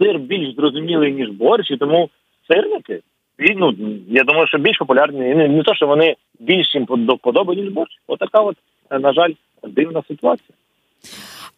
сир 0.01 0.19
більш 0.19 0.55
зрозумілий 0.55 1.11
ніж 1.11 1.29
борщ, 1.29 1.71
і 1.71 1.77
тому 1.77 2.09
сирники. 2.47 3.01
І, 3.39 3.55
ну, 3.55 3.75
я 4.07 4.23
думаю, 4.23 4.47
що 4.47 4.57
більш 4.57 4.77
популярні 4.77 5.19
не, 5.19 5.47
не 5.47 5.63
то, 5.63 5.75
що 5.75 5.87
вони 5.87 6.15
більш 6.39 6.75
їм 6.75 6.85
до 6.89 7.13
вподоби, 7.13 7.55
ніж 7.55 7.69
борщ. 7.69 7.99
Отака, 8.07 8.41
от, 8.41 8.57
на 8.91 9.13
жаль, 9.13 9.31
дивна 9.63 10.03
ситуація. 10.07 10.49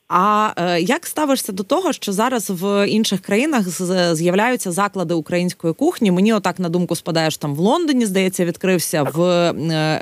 А 0.07 0.53
е, 0.57 0.81
як 0.81 1.05
ставишся 1.05 1.51
до 1.51 1.63
того, 1.63 1.93
що 1.93 2.11
зараз 2.11 2.49
в 2.49 2.87
інших 2.87 3.21
країнах 3.21 3.69
з'являються 4.15 4.71
заклади 4.71 5.13
української 5.13 5.73
кухні? 5.73 6.11
Мені 6.11 6.33
отак 6.33 6.59
на 6.59 6.69
думку 6.69 6.95
спадає, 6.95 7.31
що 7.31 7.41
там 7.41 7.55
в 7.55 7.59
Лондоні 7.59 8.05
здається 8.05 8.45
відкрився 8.45 9.03
в 9.03 9.21
е, 9.21 9.53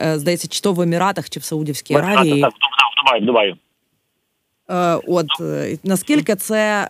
е, 0.04 0.20
здається, 0.20 0.48
чи 0.48 0.62
то 0.62 0.74
в 0.74 0.82
Еміратах, 0.82 1.30
чи 1.30 1.40
в 1.40 1.44
Саудівській 1.44 1.96
Аравії. 1.96 2.42
Так, 2.42 2.52
в 2.52 3.04
Дубаї, 3.04 3.22
в 3.22 3.26
Дубаї. 3.26 3.56
От 5.08 5.28
наскільки 5.84 6.36
це 6.36 6.88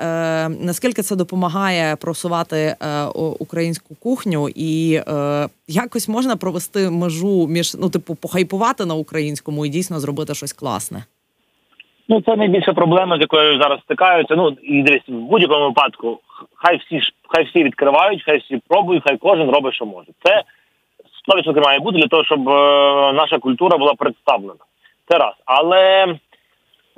наскільки 0.59 1.01
це 1.01 1.15
допомагає 1.15 1.95
просувати 1.95 2.75
українську 3.39 3.95
кухню, 3.95 4.49
і 4.55 5.01
якось 5.67 6.07
можна 6.07 6.35
провести 6.35 6.89
межу 6.89 7.47
між 7.47 7.75
ну, 7.75 7.89
типу, 7.89 8.15
похайпувати 8.15 8.85
на 8.85 8.93
українському 8.93 9.65
і 9.65 9.69
дійсно 9.69 9.99
зробити 9.99 10.35
щось 10.35 10.53
класне? 10.53 11.03
Ну 12.09 12.21
це 12.21 12.35
найбільша 12.35 12.73
проблема, 12.73 13.17
з 13.17 13.21
якою 13.21 13.61
зараз 13.61 13.79
стикаються. 13.79 14.35
Ну 14.35 14.57
і 14.61 14.81
десь 14.81 15.01
в 15.07 15.11
будь-якому 15.11 15.65
випадку, 15.65 16.19
хай 16.55 16.77
всі 16.77 16.99
хай 17.27 17.43
всі 17.43 17.63
відкривають, 17.63 18.23
хай 18.25 18.37
всі 18.37 18.61
пробують, 18.67 19.03
хай 19.07 19.17
кожен 19.17 19.49
робить, 19.49 19.73
що 19.73 19.85
може. 19.85 20.07
Це 20.23 20.43
100% 21.27 21.65
має 21.65 21.79
бути 21.79 21.97
для 21.97 22.07
того, 22.07 22.23
щоб 22.23 22.49
е, 22.49 22.53
наша 23.13 23.39
культура 23.39 23.77
була 23.77 23.93
представлена. 23.93 24.59
Це 25.09 25.17
раз. 25.17 25.33
Але 25.45 26.15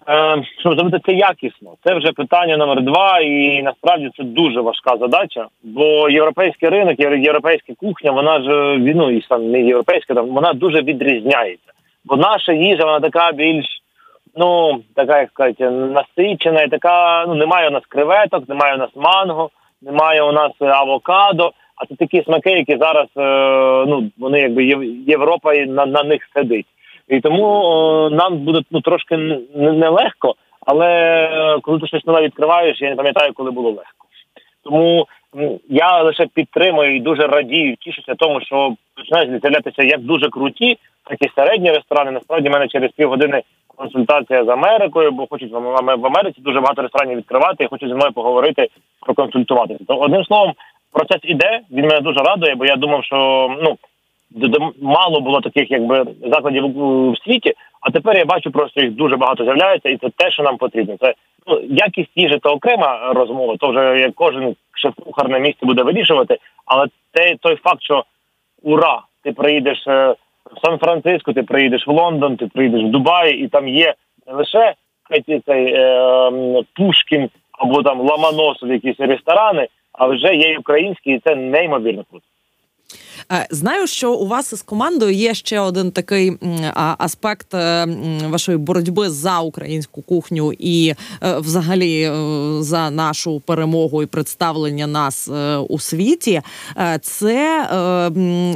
е, 0.10 0.44
щоб 0.60 0.76
зробити 0.76 1.00
це 1.06 1.12
якісно, 1.12 1.74
це 1.84 1.96
вже 1.96 2.12
питання 2.12 2.58
номер 2.58 2.82
два, 2.82 3.20
і 3.20 3.62
насправді 3.62 4.10
це 4.18 4.24
дуже 4.24 4.62
важка 4.62 4.98
задача. 4.98 5.48
Бо 5.64 6.10
європейський 6.10 6.70
ринок, 6.70 7.00
європейська 7.00 7.74
кухня, 7.74 8.12
вона 8.12 8.44
ж 8.44 8.78
ну 8.78 9.12
і 9.12 9.22
сам 9.22 9.52
не 9.52 9.62
європейська, 9.62 10.14
там 10.14 10.28
вона 10.28 10.54
дуже 10.54 10.82
відрізняється. 10.82 11.72
Бо 12.06 12.16
наша 12.16 12.54
їжа 12.54 12.86
вона 12.86 13.00
така 13.00 13.32
більш 13.32 13.66
ну 14.38 14.80
така 14.96 15.20
як 15.20 15.30
сказати, 15.30 15.70
насичена, 15.70 16.62
і 16.62 16.70
така. 16.70 17.26
Ну 17.28 17.36
немає 17.36 17.68
у 17.68 17.72
нас 17.72 17.84
креветок, 17.90 18.50
немає 18.50 18.76
у 18.76 18.78
нас 18.78 18.90
манго, 18.96 19.50
немає 19.82 20.22
у 20.22 20.32
нас 20.32 20.52
авокадо. 20.60 21.52
А 21.76 21.86
це 21.86 21.96
такі 21.96 22.24
смаки, 22.24 22.52
які 22.52 22.78
зараз 22.78 23.08
е, 23.18 23.22
ну 23.88 24.12
вони 24.18 24.40
якби 24.40 24.66
Європа 25.08 25.54
на 25.54 25.86
на 25.86 26.04
них 26.04 26.22
сидить. 26.36 26.66
І 27.08 27.20
тому 27.20 27.64
е, 27.64 28.16
нам 28.16 28.38
буде 28.38 28.62
ну 28.72 28.82
трошки 28.82 29.18
нелегко, 29.56 30.36
але 30.66 30.88
е, 30.88 31.60
коли 31.62 31.80
ти 31.80 31.88
щось 31.88 32.06
нове 32.06 32.22
відкриваєш, 32.22 32.82
я 32.82 32.90
не 32.90 32.96
пам'ятаю, 32.96 33.34
коли 33.34 33.52
було 33.52 33.70
легко. 33.70 34.08
Тому 34.64 35.08
я 35.70 36.04
лише 36.04 36.28
підтримую 36.34 36.96
і 36.96 37.00
дуже 37.00 37.28
радію, 37.28 37.76
тішуся 37.76 38.16
тому, 38.16 38.42
що 38.42 38.74
починають 38.96 39.42
з'являтися 39.42 39.84
як 39.84 40.00
дуже 40.00 40.30
круті, 40.30 40.78
так 41.04 41.18
і 41.22 41.30
середні 41.36 41.72
ресторани. 41.72 42.12
Насправді 42.12 42.50
в 42.50 42.52
мене 42.52 42.68
через 42.68 42.92
півгодини 42.92 43.42
консультація 43.78 44.46
з 44.46 44.50
Америкою, 44.50 45.12
бо 45.12 45.28
хочуть 45.28 45.52
в 45.52 46.06
Америці 46.06 46.42
дуже 46.42 46.60
багато 46.60 46.82
ресторанів 46.82 47.18
відкривати 47.18 47.64
і 47.64 47.68
хочуть 47.68 47.90
зі 47.90 47.96
мною 47.96 48.12
поговорити 48.12 48.68
проконсультуватися. 49.02 49.86
То 49.88 49.96
одним 49.96 50.24
словом, 50.24 50.54
процес 50.92 51.20
іде. 51.24 51.60
Він 51.72 51.88
мене 51.88 52.02
дуже 52.02 52.20
радує, 52.20 52.56
бо 52.56 52.66
я 52.66 52.76
думав, 52.76 53.04
що 53.04 53.18
ну 53.64 53.78
мало 54.82 55.22
було 55.22 55.42
таких, 55.42 55.72
якби 55.72 56.06
закладів 56.26 56.64
в 57.12 57.18
світі. 57.24 57.54
А 57.82 57.92
тепер 57.92 58.18
я 58.18 58.26
бачу, 58.26 58.52
просто 58.52 58.82
їх 58.82 58.92
дуже 58.92 59.16
багато 59.18 59.44
з'являється, 59.44 59.90
і 59.90 59.98
це 59.98 60.10
те, 60.10 60.32
що 60.32 60.44
нам 60.44 60.58
потрібно. 60.58 60.96
Це 61.02 61.14
ну 61.48 61.62
якість 61.70 62.12
їжі 62.16 62.40
це 62.44 62.50
окрема 62.50 63.14
розмова. 63.14 63.56
То 63.58 63.70
вже 63.70 64.00
як 64.00 64.16
кожен 64.16 64.56
шеф-кухар 64.74 65.30
на 65.30 65.40
місці 65.40 65.66
буде 65.66 65.84
вирішувати. 65.84 66.38
Але 66.66 66.88
те 67.12 67.36
той 67.42 67.56
факт, 67.56 67.82
що 67.82 68.04
ура, 68.64 69.02
ти 69.24 69.32
приїдеш 69.32 69.88
е, 69.88 70.16
в 70.56 70.66
Сан-Франциско, 70.66 71.34
ти 71.34 71.44
приїдеш 71.44 71.88
в 71.88 71.92
Лондон, 71.92 72.38
ти 72.38 72.48
приїдеш 72.48 72.84
в 72.84 72.88
Дубай, 72.88 73.34
і 73.34 73.48
там 73.48 73.68
є 73.68 73.94
не 74.28 74.34
лише 74.34 74.74
цей 75.46 75.74
е, 75.74 76.64
Пушкін 76.76 77.30
або 77.52 77.84
там 77.84 78.02
Ламаносов, 78.02 78.72
якісь 78.72 79.00
ресторани, 79.00 79.68
а 79.92 80.08
вже 80.08 80.36
є 80.36 80.58
українські, 80.58 81.12
і 81.12 81.20
це 81.20 81.36
неймовірно 81.36 82.04
круто. 82.10 82.26
Е, 83.32 83.48
знаю, 83.52 83.88
що 83.88 84.14
у 84.14 84.28
вас 84.28 84.54
із 84.54 84.62
командою 84.62 85.14
є 85.14 85.34
ще 85.34 85.60
один 85.60 85.92
такий 85.92 86.38
аспект 86.98 87.54
е, 87.54 87.88
вашої 88.30 88.58
боротьби 88.58 89.10
за 89.10 89.40
українську 89.40 90.02
кухню 90.02 90.54
і, 90.60 90.94
е, 91.24 91.40
взагалі, 91.40 92.12
за 92.60 92.90
нашу 92.90 93.40
перемогу 93.40 94.04
і 94.04 94.06
представлення 94.06 94.88
нас 94.88 95.30
у 95.70 95.80
світі. 95.80 96.42
Це 97.02 97.68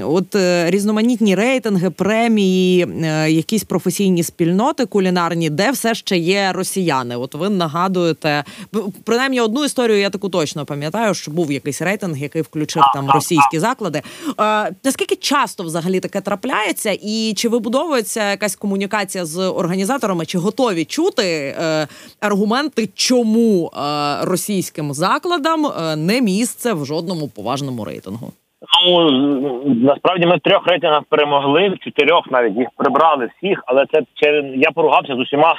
от 0.03 0.35
різноманітні 0.65 1.35
рейтинги, 1.35 1.89
премії, 1.89 2.87
якісь 3.27 3.63
професійні 3.63 4.23
спільноти 4.23 4.85
кулінарні, 4.85 5.49
де 5.49 5.71
все 5.71 5.95
ще 5.95 6.17
є 6.17 6.51
росіяни. 6.51 7.15
От 7.15 7.35
ви 7.35 7.49
нагадуєте 7.49 8.43
принаймні 9.03 9.41
одну 9.41 9.65
історію. 9.65 9.99
Я 9.99 10.09
таку 10.09 10.29
точно 10.29 10.65
пам'ятаю, 10.65 11.13
що 11.13 11.31
був 11.31 11.51
якийсь 11.51 11.81
рейтинг, 11.81 12.17
який 12.17 12.41
включив 12.41 12.83
там 12.95 13.09
російські 13.11 13.59
заклади. 13.59 14.01
Наскільки 14.83 15.15
часто 15.15 15.63
взагалі 15.63 15.99
таке 15.99 16.21
трапляється, 16.21 16.97
і 17.01 17.33
чи 17.37 17.49
вибудовується 17.49 18.29
якась 18.29 18.55
комунікація 18.55 19.25
з 19.25 19.49
організаторами, 19.49 20.25
чи 20.25 20.37
готові 20.37 20.85
чути 20.85 21.23
е, 21.23 21.87
аргументи, 22.21 22.89
чому 22.95 23.67
е, 23.67 23.79
російським 24.25 24.93
закладам 24.93 25.65
е, 25.65 25.95
не 25.95 26.21
місце 26.21 26.73
в 26.73 26.85
жодному 26.85 27.29
поважному 27.35 27.85
рейтингу? 27.85 28.27
Ну 28.87 29.63
насправді 29.65 30.25
ми 30.25 30.37
в 30.37 30.39
трьох 30.39 30.67
рейтингах 30.67 31.03
перемогли, 31.09 31.69
в 31.69 31.79
чотирьох 31.83 32.31
навіть 32.31 32.57
їх 32.57 32.67
прибрали 32.77 33.29
всіх, 33.37 33.63
але 33.65 33.85
це 33.93 34.01
через 34.13 34.45
я 34.55 34.71
поругався 34.71 35.15
з 35.15 35.19
усіма 35.19 35.55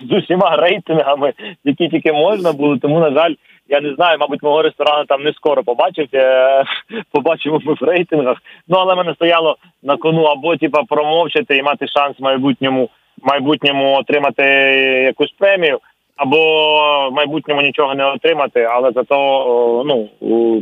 з 0.00 0.12
усіма 0.12 0.56
рейтингами, 0.56 1.32
які 1.64 1.88
тільки 1.88 2.12
можна 2.12 2.52
було. 2.52 2.76
Тому 2.76 3.00
на 3.00 3.10
жаль, 3.10 3.34
я 3.68 3.80
не 3.80 3.94
знаю, 3.94 4.18
мабуть, 4.18 4.42
мого 4.42 4.62
ресторану 4.62 5.06
там 5.06 5.24
не 5.24 5.32
скоро 5.32 5.62
побачить. 5.62 6.10
Побачимо 7.12 7.60
ми 7.64 7.74
в 7.74 7.82
рейтингах. 7.82 8.38
Ну 8.68 8.78
але 8.78 8.94
мене 8.94 9.14
стояло 9.14 9.56
на 9.82 9.96
кону 9.96 10.22
або 10.22 10.56
типа 10.56 10.82
промовчати 10.82 11.56
і 11.56 11.62
мати 11.62 11.86
шанс 11.88 12.18
в 12.18 12.22
майбутньому 12.22 12.90
майбутньому 13.22 13.96
отримати 13.96 14.42
якусь 15.06 15.32
премію, 15.38 15.78
або 16.16 16.38
в 17.08 17.12
майбутньому 17.12 17.62
нічого 17.62 17.94
не 17.94 18.04
отримати, 18.04 18.62
але 18.62 18.92
зато 18.92 19.14
ну 19.86 20.08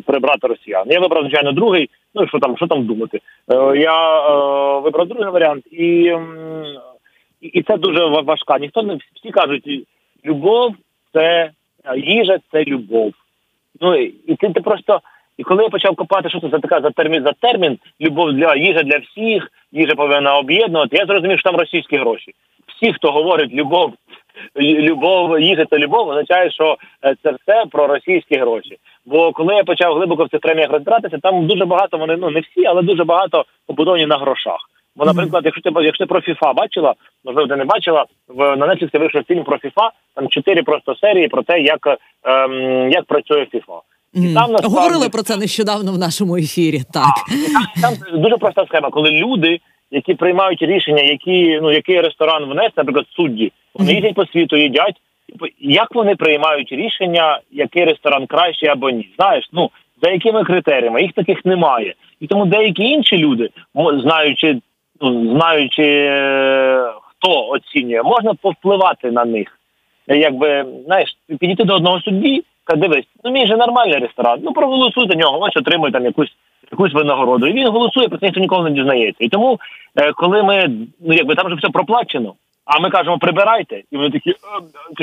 прибрати 0.07 0.47
росіян. 0.47 0.85
Я 0.87 1.01
вибрав 1.01 1.23
звичайно 1.23 1.53
другий. 1.53 1.91
Ну 2.15 2.29
що 2.29 2.39
там, 2.39 2.57
що 2.57 2.67
там 2.67 2.87
думати? 2.87 3.21
Е, 3.53 3.77
я 3.77 4.21
е, 4.21 4.81
вибрав 4.81 5.09
другий 5.09 5.31
варіант, 5.31 5.65
і 5.73 6.17
і 7.41 7.63
це 7.63 7.77
дуже 7.77 8.05
важка. 8.05 8.59
Ніхто 8.59 8.83
не 8.83 8.99
всі 9.15 9.31
кажуть, 9.31 9.87
любов 10.25 10.75
це 11.13 11.51
їжа 11.97 12.39
це 12.53 12.65
любов. 12.65 13.13
Ну 13.81 13.97
і 13.97 14.37
ти, 14.41 14.49
ти 14.49 14.61
просто. 14.61 15.01
І 15.39 15.43
коли 15.43 15.63
я 15.63 15.69
почав 15.69 15.97
копати, 15.97 16.29
що 16.29 16.41
це 16.41 16.49
за 16.49 16.59
така 16.59 16.81
за 16.81 16.91
термін 16.91 17.23
за 17.23 17.33
термін, 17.33 17.79
любов 18.01 18.33
для 18.33 18.57
їжа 18.57 18.83
для 18.83 18.99
всіх, 18.99 19.53
їжа 19.73 19.95
повинна 19.95 20.39
об'єднувати. 20.39 20.97
Я 20.97 21.07
зрозумів, 21.07 21.39
що 21.39 21.51
там 21.51 21.61
російські 21.61 21.97
гроші. 21.97 22.33
Всі, 22.67 22.93
хто 22.93 23.13
говорить 23.13 23.53
любов, 23.53 23.93
любов, 24.61 25.41
їжа 25.41 25.65
це 25.71 25.79
любов, 25.79 26.09
означає, 26.09 26.51
що 26.51 26.77
е, 27.05 27.15
це 27.23 27.31
все 27.31 27.65
про 27.71 27.87
російські 27.87 28.37
гроші. 28.37 28.77
Бо 29.07 29.33
коли 29.33 29.55
я 29.55 29.65
почав 29.65 29.95
глибоко 29.95 30.25
в 30.25 30.29
цих 30.29 30.41
преміях 30.41 30.71
розбиратися, 30.71 31.19
там 31.19 31.47
дуже 31.47 31.65
багато 31.65 31.99
вони 31.99 32.17
ну 32.17 32.31
не 32.31 32.41
всі, 32.41 32.65
але 32.67 32.83
дуже 32.83 33.05
багато 33.05 33.45
побудовані 33.67 34.07
на 34.07 34.17
грошах. 34.17 34.61
Бо, 34.97 35.05
наприклад, 35.05 35.45
якщо 35.45 35.63
ти 35.63 35.85
якщо 35.85 36.05
ти 36.05 36.09
про 36.09 36.21
ФІФА 36.21 36.53
бачила, 36.53 36.95
можливо, 37.27 37.49
ти 37.49 37.57
не 37.57 37.65
бачила 37.65 38.07
в 38.29 38.57
на 38.57 38.67
Netflix 38.67 38.99
вийшов 38.99 39.23
фільм 39.29 39.45
про 39.45 39.59
ФІФА, 39.59 39.91
там 40.15 40.29
чотири 40.29 40.63
просто 40.63 40.95
серії 40.95 41.29
про 41.29 41.43
те, 41.43 41.61
як 41.61 41.99
ем, 42.25 42.91
як 42.91 43.05
працює 43.05 43.47
ФІФА. 43.53 43.81
І 44.15 44.19
там 44.19 44.53
насправді... 44.53 44.67
говорили 44.67 45.09
про 45.09 45.23
це 45.23 45.37
нещодавно 45.37 45.93
в 45.93 45.99
нашому 45.99 46.37
ефірі. 46.37 46.81
Так 46.93 47.05
а, 47.05 47.81
там, 47.81 47.93
там 48.11 48.21
дуже 48.21 48.37
проста 48.37 48.65
схема, 48.67 48.91
коли 48.91 49.11
люди, 49.11 49.61
які 49.91 50.15
приймають 50.15 50.63
рішення, 50.63 51.03
які 51.03 51.59
ну 51.63 51.73
який 51.73 52.01
ресторан 52.01 52.45
внести, 52.45 52.73
наприклад, 52.77 53.07
судді, 53.17 53.53
вони 53.75 53.93
їздять 53.93 54.15
по 54.15 54.27
світу, 54.27 54.57
їдять. 54.57 54.97
Як 55.61 55.95
вони 55.95 56.17
приймають 56.17 56.73
рішення, 56.73 57.41
який 57.51 57.85
ресторан 57.85 58.27
краще 58.27 58.67
або 58.67 58.91
ні? 58.91 59.09
Знаєш, 59.17 59.49
ну 59.53 59.71
за 60.03 60.11
якими 60.11 60.45
критеріями 60.45 61.03
їх 61.03 61.13
таких 61.13 61.45
немає, 61.45 61.95
і 62.21 62.27
тому 62.27 62.47
деякі 62.47 62.83
інші 62.83 63.19
люди, 63.19 63.51
знаючи 64.03 64.61
Ну, 65.01 65.37
знаючи, 65.39 65.83
хто 67.27 67.49
оцінює, 67.49 68.03
можна 68.03 68.35
повпливати 68.35 69.11
на 69.11 69.25
них. 69.25 69.59
Якби 70.09 70.67
знаєш, 70.87 71.17
підійти 71.41 71.65
до 71.65 71.75
одного 71.75 72.01
судді, 72.01 72.45
каже, 72.65 72.81
дивись, 72.81 73.05
ну 73.25 73.31
мій 73.31 73.47
же 73.47 73.57
нормальний 73.57 73.99
ресторан. 73.99 74.41
Ну 74.43 74.53
проголосуй 74.53 75.09
за 75.09 75.15
нього, 75.15 75.39
ось 75.41 75.57
отримує 75.57 75.93
там 75.93 76.05
якусь 76.05 76.33
якусь 76.71 76.93
винагороду. 76.93 77.47
І 77.47 77.53
він 77.53 77.69
голосує, 77.69 78.09
про 78.09 78.19
це 78.19 78.27
ніхто 78.27 78.41
ніколи 78.41 78.71
не 78.71 78.77
дізнається. 78.77 79.25
І 79.25 79.29
тому, 79.29 79.61
е, 79.97 80.13
коли 80.13 80.43
ми 80.43 80.71
ну 81.01 81.15
якби 81.15 81.35
там 81.35 81.47
вже 81.47 81.57
все 81.57 81.69
проплачено, 81.69 82.35
а 82.65 82.79
ми 82.79 82.91
кажемо, 82.91 83.19
прибирайте, 83.19 83.83
і 83.91 83.97
вони 83.97 84.11
такі 84.11 84.35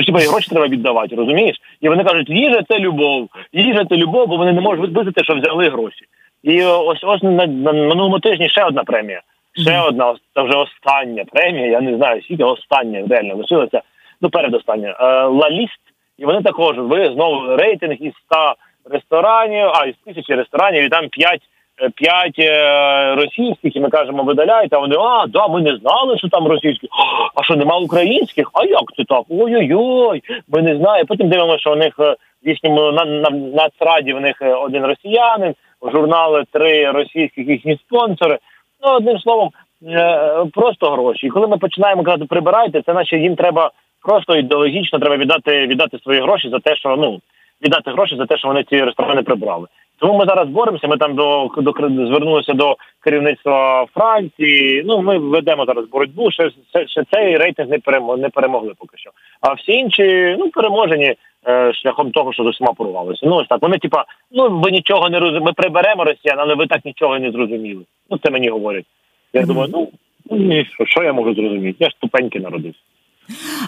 хіба 0.04 0.20
гроші 0.20 0.48
треба 0.50 0.68
віддавати, 0.68 1.16
розумієш? 1.16 1.56
І 1.80 1.88
вони 1.88 2.04
кажуть, 2.04 2.30
їжа 2.30 2.62
це 2.68 2.78
любов, 2.78 3.28
їжа 3.52 3.84
це 3.84 3.96
любов, 3.96 4.28
бо 4.28 4.36
вони 4.36 4.52
не 4.52 4.60
можуть 4.60 4.90
визнати, 4.90 5.24
що 5.24 5.34
взяли 5.34 5.68
гроші. 5.68 6.04
І 6.42 6.64
ось 6.64 7.04
ось 7.04 7.22
на, 7.22 7.46
на 7.46 7.72
минулому 7.72 8.18
тижні 8.20 8.48
ще 8.48 8.64
одна 8.64 8.84
премія. 8.84 9.22
Ще 9.56 9.80
одна 9.80 10.14
це 10.34 10.42
вже 10.42 10.58
остання 10.58 11.24
премія. 11.24 11.66
Я 11.66 11.80
не 11.80 11.96
знаю, 11.96 12.22
скільки 12.22 12.44
остання 12.44 13.06
реально 13.10 13.36
лишилася. 13.36 13.82
ну 14.20 14.30
передостання 14.30 14.96
Лаліст, 15.28 15.80
і 16.18 16.24
вони 16.24 16.42
також 16.42 16.78
ви 16.78 17.12
знову 17.14 17.56
рейтинг 17.56 17.94
із 17.94 18.12
100 18.14 18.54
ресторанів, 18.90 19.70
а 19.74 19.86
із 19.86 19.94
тисячі 20.04 20.34
ресторанів, 20.34 20.82
і 20.82 20.88
там 20.88 21.08
5 21.08 21.40
П'ять 21.94 22.38
російських, 23.16 23.76
і 23.76 23.80
ми 23.80 23.90
кажемо, 23.90 24.22
видаляйте. 24.22 24.76
А 24.76 24.78
вони 24.78 24.96
а 24.96 25.26
да, 25.28 25.48
ми 25.48 25.60
не 25.60 25.76
знали, 25.76 26.18
що 26.18 26.28
там 26.28 26.46
російські. 26.46 26.88
А 27.34 27.42
що 27.42 27.56
нема 27.56 27.78
українських? 27.78 28.50
А 28.52 28.64
як 28.64 28.82
це 28.96 29.04
так? 29.04 29.24
Ой-ой-ой, 29.28 30.22
ми 30.48 30.62
не 30.62 30.76
знаємо. 30.76 31.06
Потім 31.06 31.28
дивимося, 31.28 31.58
що 31.58 31.72
у 31.72 31.76
них 31.76 31.98
в 31.98 32.16
їхньому 32.42 32.92
на, 32.92 33.04
на 33.04 33.30
нацраді 33.30 34.12
в 34.12 34.20
них 34.20 34.42
один 34.42 34.86
росіянин, 34.86 35.54
журнали 35.92 36.44
три 36.52 36.90
російських 36.90 37.48
їхні 37.48 37.78
спонсори. 37.86 38.38
Ну 38.84 38.90
одним 38.90 39.18
словом, 39.18 39.50
Е, 39.86 40.44
просто 40.52 40.90
гроші. 40.90 41.26
І 41.26 41.30
коли 41.30 41.46
ми 41.46 41.58
починаємо 41.58 42.02
казати 42.02 42.24
прибирайте, 42.24 42.82
це 42.82 42.92
наче 42.92 43.18
їм 43.18 43.36
треба 43.36 43.70
просто 44.02 44.36
ідеологічно 44.36 44.98
треба 44.98 45.16
віддати 45.16 45.66
віддати 45.66 45.98
свої 45.98 46.20
гроші 46.20 46.48
за 46.48 46.58
те, 46.58 46.76
що 46.76 46.96
ну 46.96 47.20
віддати 47.64 47.90
гроші 47.90 48.16
за 48.16 48.26
те, 48.26 48.38
що 48.38 48.48
вони 48.48 48.64
ці 48.64 48.84
ресторани 48.84 49.22
прибрали. 49.22 49.66
Тому 49.98 50.18
ми 50.18 50.24
зараз 50.26 50.48
боремося. 50.48 50.88
Ми 50.88 50.96
там 50.96 51.14
до 51.14 51.50
до 51.56 51.72
звернулися 52.06 52.52
до 52.52 52.76
керівництва 53.00 53.86
Франції. 53.94 54.82
Ну 54.86 55.02
ми 55.02 55.18
ведемо 55.18 55.64
зараз 55.64 55.84
боротьбу. 55.88 56.30
Ще 56.30 56.50
ще, 56.50 56.88
ще 56.88 57.04
цей 57.12 57.36
рейтинг 57.36 57.70
не 57.70 57.78
перемогли, 57.78 58.16
не 58.16 58.28
перемогли 58.28 58.72
поки 58.78 58.98
що. 58.98 59.10
А 59.40 59.52
всі 59.52 59.72
інші 59.72 60.36
ну 60.38 60.50
переможені 60.50 61.14
шляхом 61.74 62.10
того, 62.10 62.32
що 62.32 62.44
з 62.44 62.46
усіма 62.46 62.72
порвалися. 62.72 63.26
Ну 63.26 63.36
ось 63.36 63.48
так. 63.48 63.62
Вони 63.62 63.78
типа, 63.78 64.04
ну 64.30 64.58
ви 64.58 64.70
нічого 64.70 65.08
не 65.08 65.18
розуміли, 65.18 65.46
Ми 65.46 65.52
приберемо 65.52 66.04
росіян, 66.04 66.38
але 66.38 66.54
ви 66.54 66.66
так 66.66 66.84
нічого 66.84 67.18
не 67.18 67.30
зрозуміли. 67.30 67.82
Ну 68.10 68.18
це 68.18 68.30
мені 68.30 68.48
говорять. 68.48 68.84
Я 69.32 69.46
думаю, 69.46 69.68
ну, 69.72 69.88
ні, 70.38 70.64
що, 70.64 70.86
що 70.86 71.02
я 71.02 71.12
можу 71.12 71.34
зрозуміти? 71.34 71.76
Я 71.80 71.90
ж 71.90 71.96
тупенький 72.00 72.40
народився. 72.40 72.80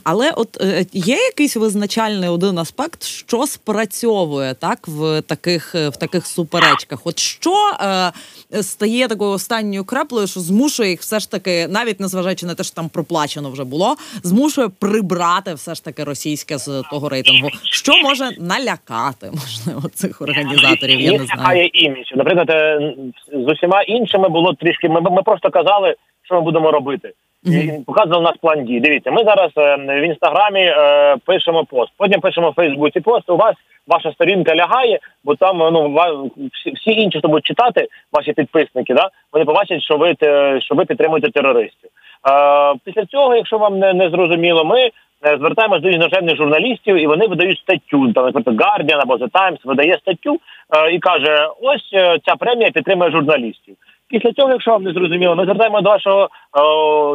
Але 0.04 0.30
от 0.30 0.60
е, 0.60 0.86
є 0.92 1.16
якийсь 1.16 1.56
визначальний 1.56 2.28
один 2.28 2.58
аспект, 2.58 3.04
що 3.04 3.46
спрацьовує 3.46 4.54
так 4.54 4.88
в 4.88 5.22
таких 5.22 5.74
е, 5.74 5.88
в 5.88 5.96
таких 5.96 6.26
суперечках. 6.26 7.00
От 7.04 7.18
що 7.18 7.54
е, 7.80 8.62
стає 8.62 9.08
такою 9.08 9.30
останньою 9.30 9.84
краплею, 9.84 10.26
що 10.26 10.40
змушує 10.40 10.90
їх 10.90 11.00
все 11.00 11.20
ж 11.20 11.30
таки, 11.30 11.68
навіть 11.68 12.00
незважаючи 12.00 12.46
на 12.46 12.54
те, 12.54 12.64
що 12.64 12.74
там 12.74 12.88
проплачено 12.88 13.50
вже 13.50 13.64
було, 13.64 13.96
змушує 14.22 14.68
прибрати 14.68 15.54
все 15.54 15.74
ж 15.74 15.84
таки 15.84 16.04
російське 16.04 16.58
з 16.58 16.82
того 16.90 17.08
рейтингу. 17.08 17.48
Що 17.62 17.92
може 18.02 18.30
налякати 18.38 19.30
можливо 19.30 19.88
цих 19.88 20.22
організаторів? 20.22 21.00
Я 21.00 21.18
не 21.18 21.26
знаю. 21.26 21.70
імідж. 21.72 22.12
Наприклад, 22.16 22.50
е, 22.50 22.94
з 23.32 23.52
усіма 23.52 23.82
іншими 23.82 24.28
було 24.28 24.54
трішки. 24.54 24.88
Ми 24.88 25.00
ми 25.00 25.22
просто 25.22 25.50
казали, 25.50 25.94
що 26.22 26.34
ми 26.34 26.40
будемо 26.40 26.70
робити. 26.70 27.12
І 27.46 27.84
показував 27.86 28.22
нас 28.22 28.36
план 28.40 28.64
дій. 28.64 28.80
Дивіться, 28.80 29.10
ми 29.10 29.24
зараз 29.24 29.50
е, 29.56 29.76
в 29.76 30.02
інстаграмі 30.02 30.60
е, 30.60 31.16
пишемо 31.24 31.64
пост. 31.64 31.92
Потім 31.96 32.20
пишемо 32.20 32.50
в 32.50 32.54
Фейсбуці 32.54 33.00
пост. 33.00 33.30
У 33.30 33.36
вас 33.36 33.54
ваша 33.86 34.12
сторінка 34.12 34.56
лягає, 34.56 34.98
бо 35.24 35.34
там 35.34 35.58
ну 35.58 36.30
всі, 36.52 36.70
всі 36.70 36.90
інші, 36.90 37.18
хто 37.18 37.28
будуть 37.28 37.46
читати, 37.46 37.88
ваші 38.12 38.32
підписники, 38.32 38.94
да 38.94 39.10
вони 39.32 39.44
побачать, 39.44 39.82
що 39.82 39.96
ви 39.96 40.14
що 40.60 40.74
ви 40.74 40.84
підтримуєте 40.84 41.30
терористів. 41.30 41.90
Е, 42.30 42.74
Після 42.84 43.06
цього, 43.06 43.36
якщо 43.36 43.58
вам 43.58 43.78
не, 43.78 43.94
не 43.94 44.10
зрозуміло, 44.10 44.64
ми 44.64 44.80
е, 44.80 44.90
звертаємось 45.38 45.82
до 45.82 45.88
іноземних 45.88 46.36
журналістів, 46.36 46.96
і 46.96 47.06
вони 47.06 47.26
видають 47.26 47.58
статтю. 47.58 48.12
Там 48.12 48.24
наприклад, 48.24 48.56
Guardian 48.56 49.00
або 49.02 49.16
The 49.16 49.30
Times 49.30 49.58
видає 49.64 49.98
статтю 49.98 50.40
е, 50.76 50.92
і 50.92 50.98
каже: 50.98 51.48
ось 51.60 51.90
е, 51.94 52.18
ця 52.24 52.36
премія 52.36 52.70
підтримує 52.70 53.10
журналістів. 53.10 53.76
Після 54.08 54.32
цього, 54.32 54.50
якщо 54.50 54.70
вам 54.70 54.82
не 54.82 54.92
зрозуміло, 54.92 55.36
ми 55.36 55.44
звертаємо 55.44 55.80
до 55.80 55.90
вашого 55.90 56.28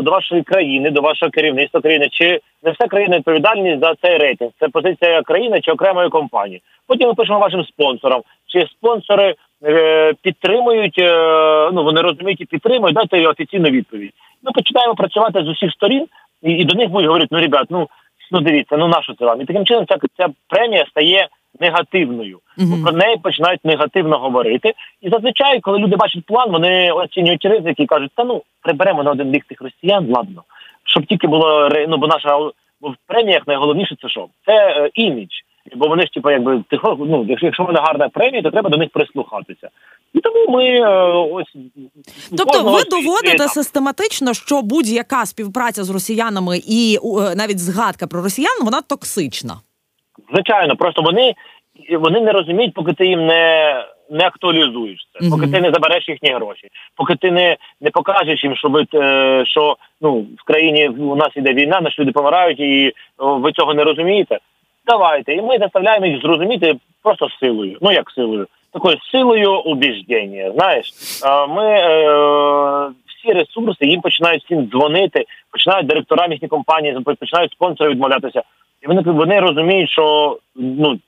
до 0.01 0.11
вашої 0.11 0.43
країни, 0.43 0.91
до 0.91 1.01
вашого 1.01 1.31
керівництва 1.31 1.81
країни, 1.81 2.07
чи 2.11 2.39
не 2.63 2.71
вся 2.71 2.87
країна 2.87 3.17
відповідальність 3.17 3.79
за 3.79 3.95
цей 4.01 4.17
рейтинг? 4.17 4.51
Це 4.59 4.67
позиція 4.67 5.21
країни 5.21 5.61
чи 5.61 5.71
окремої 5.71 6.09
компанії. 6.09 6.61
Потім 6.87 7.07
ми 7.07 7.13
пишемо 7.13 7.39
вашим 7.39 7.65
спонсорам, 7.65 8.21
чи 8.47 8.67
спонсори 8.67 9.35
е, 9.65 10.13
підтримують, 10.21 10.99
е, 10.99 11.69
ну 11.73 11.83
вони 11.83 12.01
розуміють 12.01 12.41
і 12.41 12.45
підтримують, 12.45 12.95
дайте 12.95 13.27
офіційну 13.27 13.69
відповідь. 13.69 14.13
Ми 14.43 14.51
починаємо 14.51 14.95
працювати 14.95 15.43
з 15.43 15.47
усіх 15.47 15.71
сторін, 15.71 16.07
і, 16.43 16.51
і 16.51 16.65
до 16.65 16.75
них 16.75 16.89
будуть 16.89 17.07
говорити: 17.07 17.29
ну 17.31 17.41
ребят, 17.41 17.67
ну 17.69 17.87
ну 18.31 18.39
дивіться, 18.39 18.77
ну 18.77 18.87
нащо 18.87 19.13
це 19.13 19.25
вам? 19.25 19.41
І 19.41 19.45
таким 19.45 19.65
чином 19.65 19.85
ця 19.89 19.97
ця 20.17 20.27
премія 20.49 20.85
стає 20.85 21.27
негативною. 21.59 22.39
Бо 22.57 22.83
про 22.83 22.91
неї 22.91 23.17
починають 23.17 23.65
негативно 23.65 24.17
говорити. 24.17 24.73
І 25.01 25.09
зазвичай, 25.09 25.59
коли 25.59 25.77
люди 25.77 25.95
бачать 25.95 26.25
план, 26.25 26.51
вони 26.51 26.91
оцінюють 26.91 27.45
ризики 27.45 27.83
і 27.83 27.87
кажуть, 27.87 28.11
та 28.15 28.23
ну 28.23 28.41
приберемо 28.61 29.03
на 29.03 29.11
один 29.11 29.29
бік 29.29 29.45
тих 29.45 29.61
росіян, 29.61 30.07
ладно, 30.09 30.43
щоб 30.83 31.05
тільки 31.05 31.27
було 31.27 31.69
ну, 31.87 31.97
бо 31.97 32.07
наша 32.07 32.37
бо 32.81 32.89
в 32.89 32.95
преміях 33.07 33.47
найголовніше 33.47 33.95
це 34.01 34.09
що? 34.09 34.27
Це 34.45 34.53
е, 34.53 34.89
імідж. 34.93 35.31
Бо 35.75 35.87
вони 35.87 36.03
ж, 36.03 36.11
типу, 36.13 36.31
якби 36.31 36.63
тихо, 36.69 36.97
ну, 36.99 37.25
якщо 37.41 37.63
вони 37.63 37.79
гарна 37.79 38.09
премія, 38.09 38.41
то 38.41 38.51
треба 38.51 38.69
до 38.69 38.77
них 38.77 38.89
прислухатися. 38.89 39.69
І 40.13 40.19
тому 40.19 40.57
ми 40.57 40.65
е, 40.65 40.87
ось 41.31 41.55
тобто, 42.37 42.63
ви 42.63 42.83
доводите 42.83 43.47
систематично, 43.47 44.33
що 44.33 44.61
будь-яка 44.61 45.25
співпраця 45.25 45.83
з 45.83 45.89
росіянами 45.89 46.57
і 46.67 46.97
е, 47.03 47.35
навіть 47.35 47.59
згадка 47.59 48.07
про 48.07 48.23
росіян, 48.23 48.63
вона 48.63 48.81
токсична. 48.81 49.53
Звичайно, 50.33 50.75
просто 50.75 51.01
вони 51.01 51.33
вони 51.99 52.21
не 52.21 52.31
розуміють, 52.31 52.73
поки 52.73 52.93
ти 52.93 53.05
їм 53.05 53.25
не 53.25 53.75
не 54.09 54.25
актуалізуєш 54.25 55.07
це, 55.13 55.29
поки 55.29 55.47
ти 55.47 55.61
не 55.61 55.71
забереш 55.71 56.09
їхні 56.09 56.33
гроші, 56.33 56.67
поки 56.95 57.15
ти 57.15 57.31
не 57.31 57.57
не 57.81 57.89
покажеш 57.89 58.43
їм, 58.43 58.55
що 58.55 58.69
ви 58.69 58.85
е, 58.93 59.43
що 59.45 59.77
ну 60.01 60.25
в 60.37 60.43
країні 60.45 60.87
у 60.89 61.15
нас 61.15 61.29
іде 61.35 61.53
війна, 61.53 61.81
наші 61.81 62.01
люди 62.01 62.11
помирають, 62.11 62.59
і 62.59 62.93
ви 63.17 63.51
цього 63.51 63.73
не 63.73 63.83
розумієте. 63.83 64.39
Давайте, 64.85 65.33
і 65.33 65.41
ми 65.41 65.57
заставляємо 65.57 66.05
їх 66.05 66.21
зрозуміти 66.21 66.75
просто 67.03 67.27
силою. 67.39 67.77
Ну 67.81 67.91
як 67.91 68.11
силою, 68.11 68.47
такою 68.73 68.97
силою 69.11 69.59
убіждення. 69.59 70.51
Знаєш, 70.51 70.91
ми 71.49 71.65
е, 71.65 72.91
всі 73.07 73.33
ресурси 73.33 73.85
їм 73.85 74.01
починають 74.01 74.43
всім 74.43 74.65
дзвонити, 74.65 75.25
починають 75.51 75.87
директорам 75.87 76.31
їхні 76.31 76.47
компанії, 76.47 76.99
починають 77.19 77.51
спонсори 77.51 77.89
відмовлятися. 77.89 78.43
І 78.81 78.87
вони 78.87 79.01
вони 79.01 79.39
розуміють, 79.39 79.89
що 79.89 80.37
ну 80.55 80.99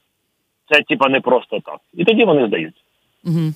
це 0.71 0.81
типа 0.81 1.09
не 1.09 1.21
просто 1.21 1.59
так. 1.65 1.79
І 1.93 2.05
тоді 2.05 2.25
вони 2.25 2.47
здаються. 2.47 2.79
Угу. 3.25 3.53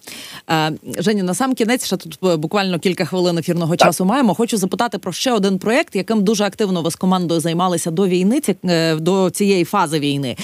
Е, 0.50 0.72
Женю, 1.00 1.24
на 1.24 1.34
сам 1.34 1.54
кінець 1.54 1.86
ще 1.86 1.98
тут 1.98 2.20
е, 2.24 2.38
буквально 2.38 2.80
кілька 2.80 3.06
хвилин 3.06 3.38
ефірного 3.38 3.76
так. 3.76 3.88
часу 3.88 4.06
маємо. 4.06 4.34
Хочу 4.34 4.58
запитати 4.58 4.98
про 4.98 5.12
ще 5.12 5.32
один 5.32 5.60
проєкт, 5.60 5.96
яким 5.96 6.24
дуже 6.24 6.44
активно 6.44 6.82
ви 6.82 6.92
з 6.92 6.96
командою 6.96 7.40
займалися 7.40 7.92
до 7.92 8.08
війни, 8.08 8.42
е, 8.66 8.96
до 8.96 9.30
цієї 9.30 9.64
фази 9.64 10.00
війни. 10.00 10.36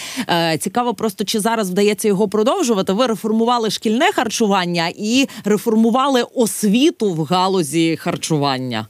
Цікаво, 0.60 0.94
просто 0.94 1.24
чи 1.24 1.40
зараз 1.40 1.72
вдається 1.72 2.08
його 2.08 2.28
продовжувати. 2.28 2.94
Ви 2.94 3.08
реформували 3.08 3.70
шкільне 3.70 4.12
харчування 4.12 4.90
і 4.96 5.28
реформували 5.46 6.24
освіту 6.36 7.14
в 7.14 7.24
галузі 7.24 7.98
харчування. 7.98 8.86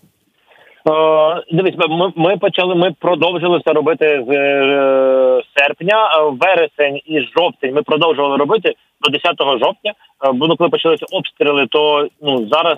Е, 0.87 1.43
дивись, 1.51 1.75
ми 1.89 2.11
ми 2.15 2.37
почали. 2.37 2.75
Ми 2.75 2.91
продовжили 2.99 3.61
це 3.65 3.73
робити 3.73 4.25
з 4.27 4.31
е, 4.31 5.41
серпня, 5.55 6.09
вересень 6.31 7.01
і 7.05 7.21
жовтень. 7.21 7.73
Ми 7.73 7.81
продовжували 7.81 8.37
робити 8.37 8.75
до 9.01 9.11
10 9.11 9.35
жовтня. 9.39 9.93
Е, 10.25 10.31
бо 10.31 10.47
ну, 10.47 10.55
коли 10.55 10.69
почалися 10.69 11.05
обстріли, 11.11 11.67
то 11.67 12.07
ну 12.21 12.47
зараз 12.47 12.77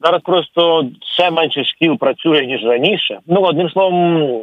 зараз 0.00 0.22
просто 0.22 0.84
ще 1.16 1.30
менше 1.30 1.64
шкіл 1.64 1.98
працює 1.98 2.46
ніж 2.46 2.64
раніше. 2.64 3.18
Ну 3.26 3.40
одним 3.40 3.70
словом, 3.70 4.42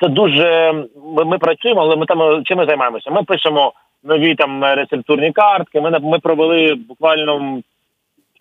це 0.00 0.08
дуже 0.08 0.72
ми, 1.16 1.24
ми 1.24 1.38
працюємо, 1.38 1.80
але 1.80 1.96
ми 1.96 2.06
там 2.06 2.44
чим 2.44 2.58
ми 2.58 2.66
займаємося? 2.66 3.10
Ми 3.10 3.22
пишемо 3.22 3.72
нові 4.04 4.34
там 4.34 4.64
рецептурні 4.64 5.32
картки. 5.32 5.80
Ми 5.80 5.98
ми 6.02 6.18
провели 6.18 6.74
буквально 6.74 7.62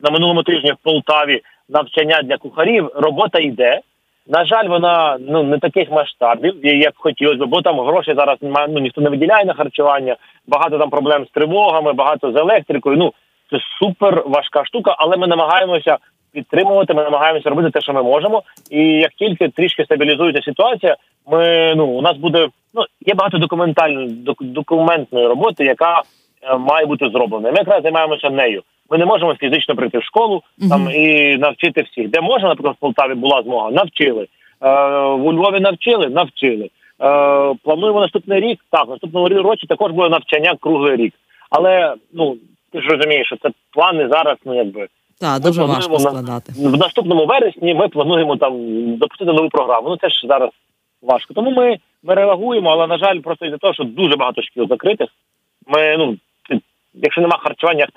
на 0.01 0.11
минулому 0.11 0.43
тижні 0.43 0.71
в 0.71 0.77
Полтаві 0.83 1.41
навчання 1.69 2.21
для 2.23 2.37
кухарів. 2.37 2.91
Робота 2.95 3.39
йде. 3.39 3.81
На 4.27 4.45
жаль, 4.45 4.67
вона 4.67 5.17
ну 5.19 5.43
не 5.43 5.59
таких 5.59 5.91
масштабів, 5.91 6.65
як 6.65 6.93
хотілося, 6.95 7.45
бо 7.45 7.61
там 7.61 7.79
гроші 7.79 8.13
зараз 8.17 8.37
немає, 8.41 8.67
ну 8.69 8.79
ніхто 8.79 9.01
не 9.01 9.09
виділяє 9.09 9.45
на 9.45 9.53
харчування. 9.53 10.15
Багато 10.47 10.77
там 10.77 10.89
проблем 10.89 11.25
з 11.25 11.29
тривогами, 11.29 11.93
багато 11.93 12.31
з 12.31 12.35
електрикою. 12.35 12.97
Ну 12.97 13.13
це 13.51 13.57
супер 13.79 14.23
важка 14.25 14.65
штука, 14.65 14.95
але 14.97 15.17
ми 15.17 15.27
намагаємося 15.27 15.97
підтримувати. 16.33 16.93
Ми 16.93 17.03
намагаємося 17.03 17.49
робити 17.49 17.69
те, 17.69 17.81
що 17.81 17.93
ми 17.93 18.03
можемо. 18.03 18.43
І 18.71 18.83
як 18.83 19.11
тільки 19.11 19.49
трішки 19.49 19.85
стабілізується 19.85 20.41
ситуація, 20.41 20.95
ми 21.31 21.73
ну 21.75 21.85
у 21.85 22.01
нас 22.01 22.17
буде 22.17 22.47
ну 22.73 22.83
є 23.05 23.13
багато 23.13 23.37
документальної 23.37 24.07
документної 24.39 25.27
роботи, 25.27 25.65
яка 25.65 26.01
має 26.59 26.85
бути 26.85 27.09
зроблена. 27.09 27.51
Ми 27.51 27.57
якраз 27.57 27.83
займаємося 27.83 28.29
нею. 28.29 28.63
Ми 28.89 28.97
не 28.97 29.05
можемо 29.05 29.35
фізично 29.35 29.75
прийти 29.75 29.97
в 29.97 30.03
школу 30.03 30.41
там 30.69 30.89
і 30.91 31.37
навчити 31.37 31.81
всіх. 31.81 32.09
Де 32.09 32.21
можна, 32.21 32.49
наприклад, 32.49 32.75
в 32.75 32.79
Полтаві 32.79 33.13
була 33.13 33.43
змога, 33.43 33.71
навчили. 33.71 34.27
Е, 34.61 34.99
У 35.01 35.33
Львові 35.33 35.59
навчили, 35.59 36.09
навчили. 36.09 36.63
Е, 36.65 36.69
Плануємо 37.63 37.99
наступний 37.99 38.39
рік. 38.39 38.59
Так, 38.71 38.89
наступному 38.89 39.27
році 39.27 39.67
також 39.67 39.91
буде 39.91 40.09
навчання 40.09 40.55
круглий 40.59 40.95
рік. 40.95 41.13
Але 41.49 41.95
ну 42.13 42.37
ти 42.71 42.81
ж 42.81 42.87
розумієш, 42.89 43.27
що 43.27 43.37
це 43.37 43.49
плани 43.71 44.07
зараз, 44.07 44.37
ну 44.45 44.55
якби. 44.55 44.87
Так, 45.19 45.41
дуже 45.41 45.63
важко 45.63 45.99
складати. 45.99 46.53
В 46.57 46.77
наступному 46.77 47.25
вересні 47.25 47.73
ми 47.73 47.87
плануємо 47.87 48.35
там 48.37 48.53
запустити 48.99 49.33
нову 49.33 49.49
програму. 49.49 49.89
Ну 49.89 49.97
це 49.97 50.09
ж 50.09 50.27
зараз 50.27 50.49
важко. 51.01 51.33
Тому 51.33 51.51
ми, 51.51 51.77
ми 52.03 52.13
реагуємо, 52.13 52.69
але 52.69 52.87
на 52.87 52.97
жаль, 52.97 53.19
просто 53.19 53.45
із-за 53.45 53.57
того, 53.57 53.73
що 53.73 53.83
дуже 53.83 54.15
багато 54.15 54.41
шкіл 54.41 54.67
закритих. 54.67 55.09
Ми 55.67 55.97
ну 55.97 56.17
якщо 57.03 57.21
нема 57.21 57.37
харчування, 57.37 57.79
як 57.79 57.91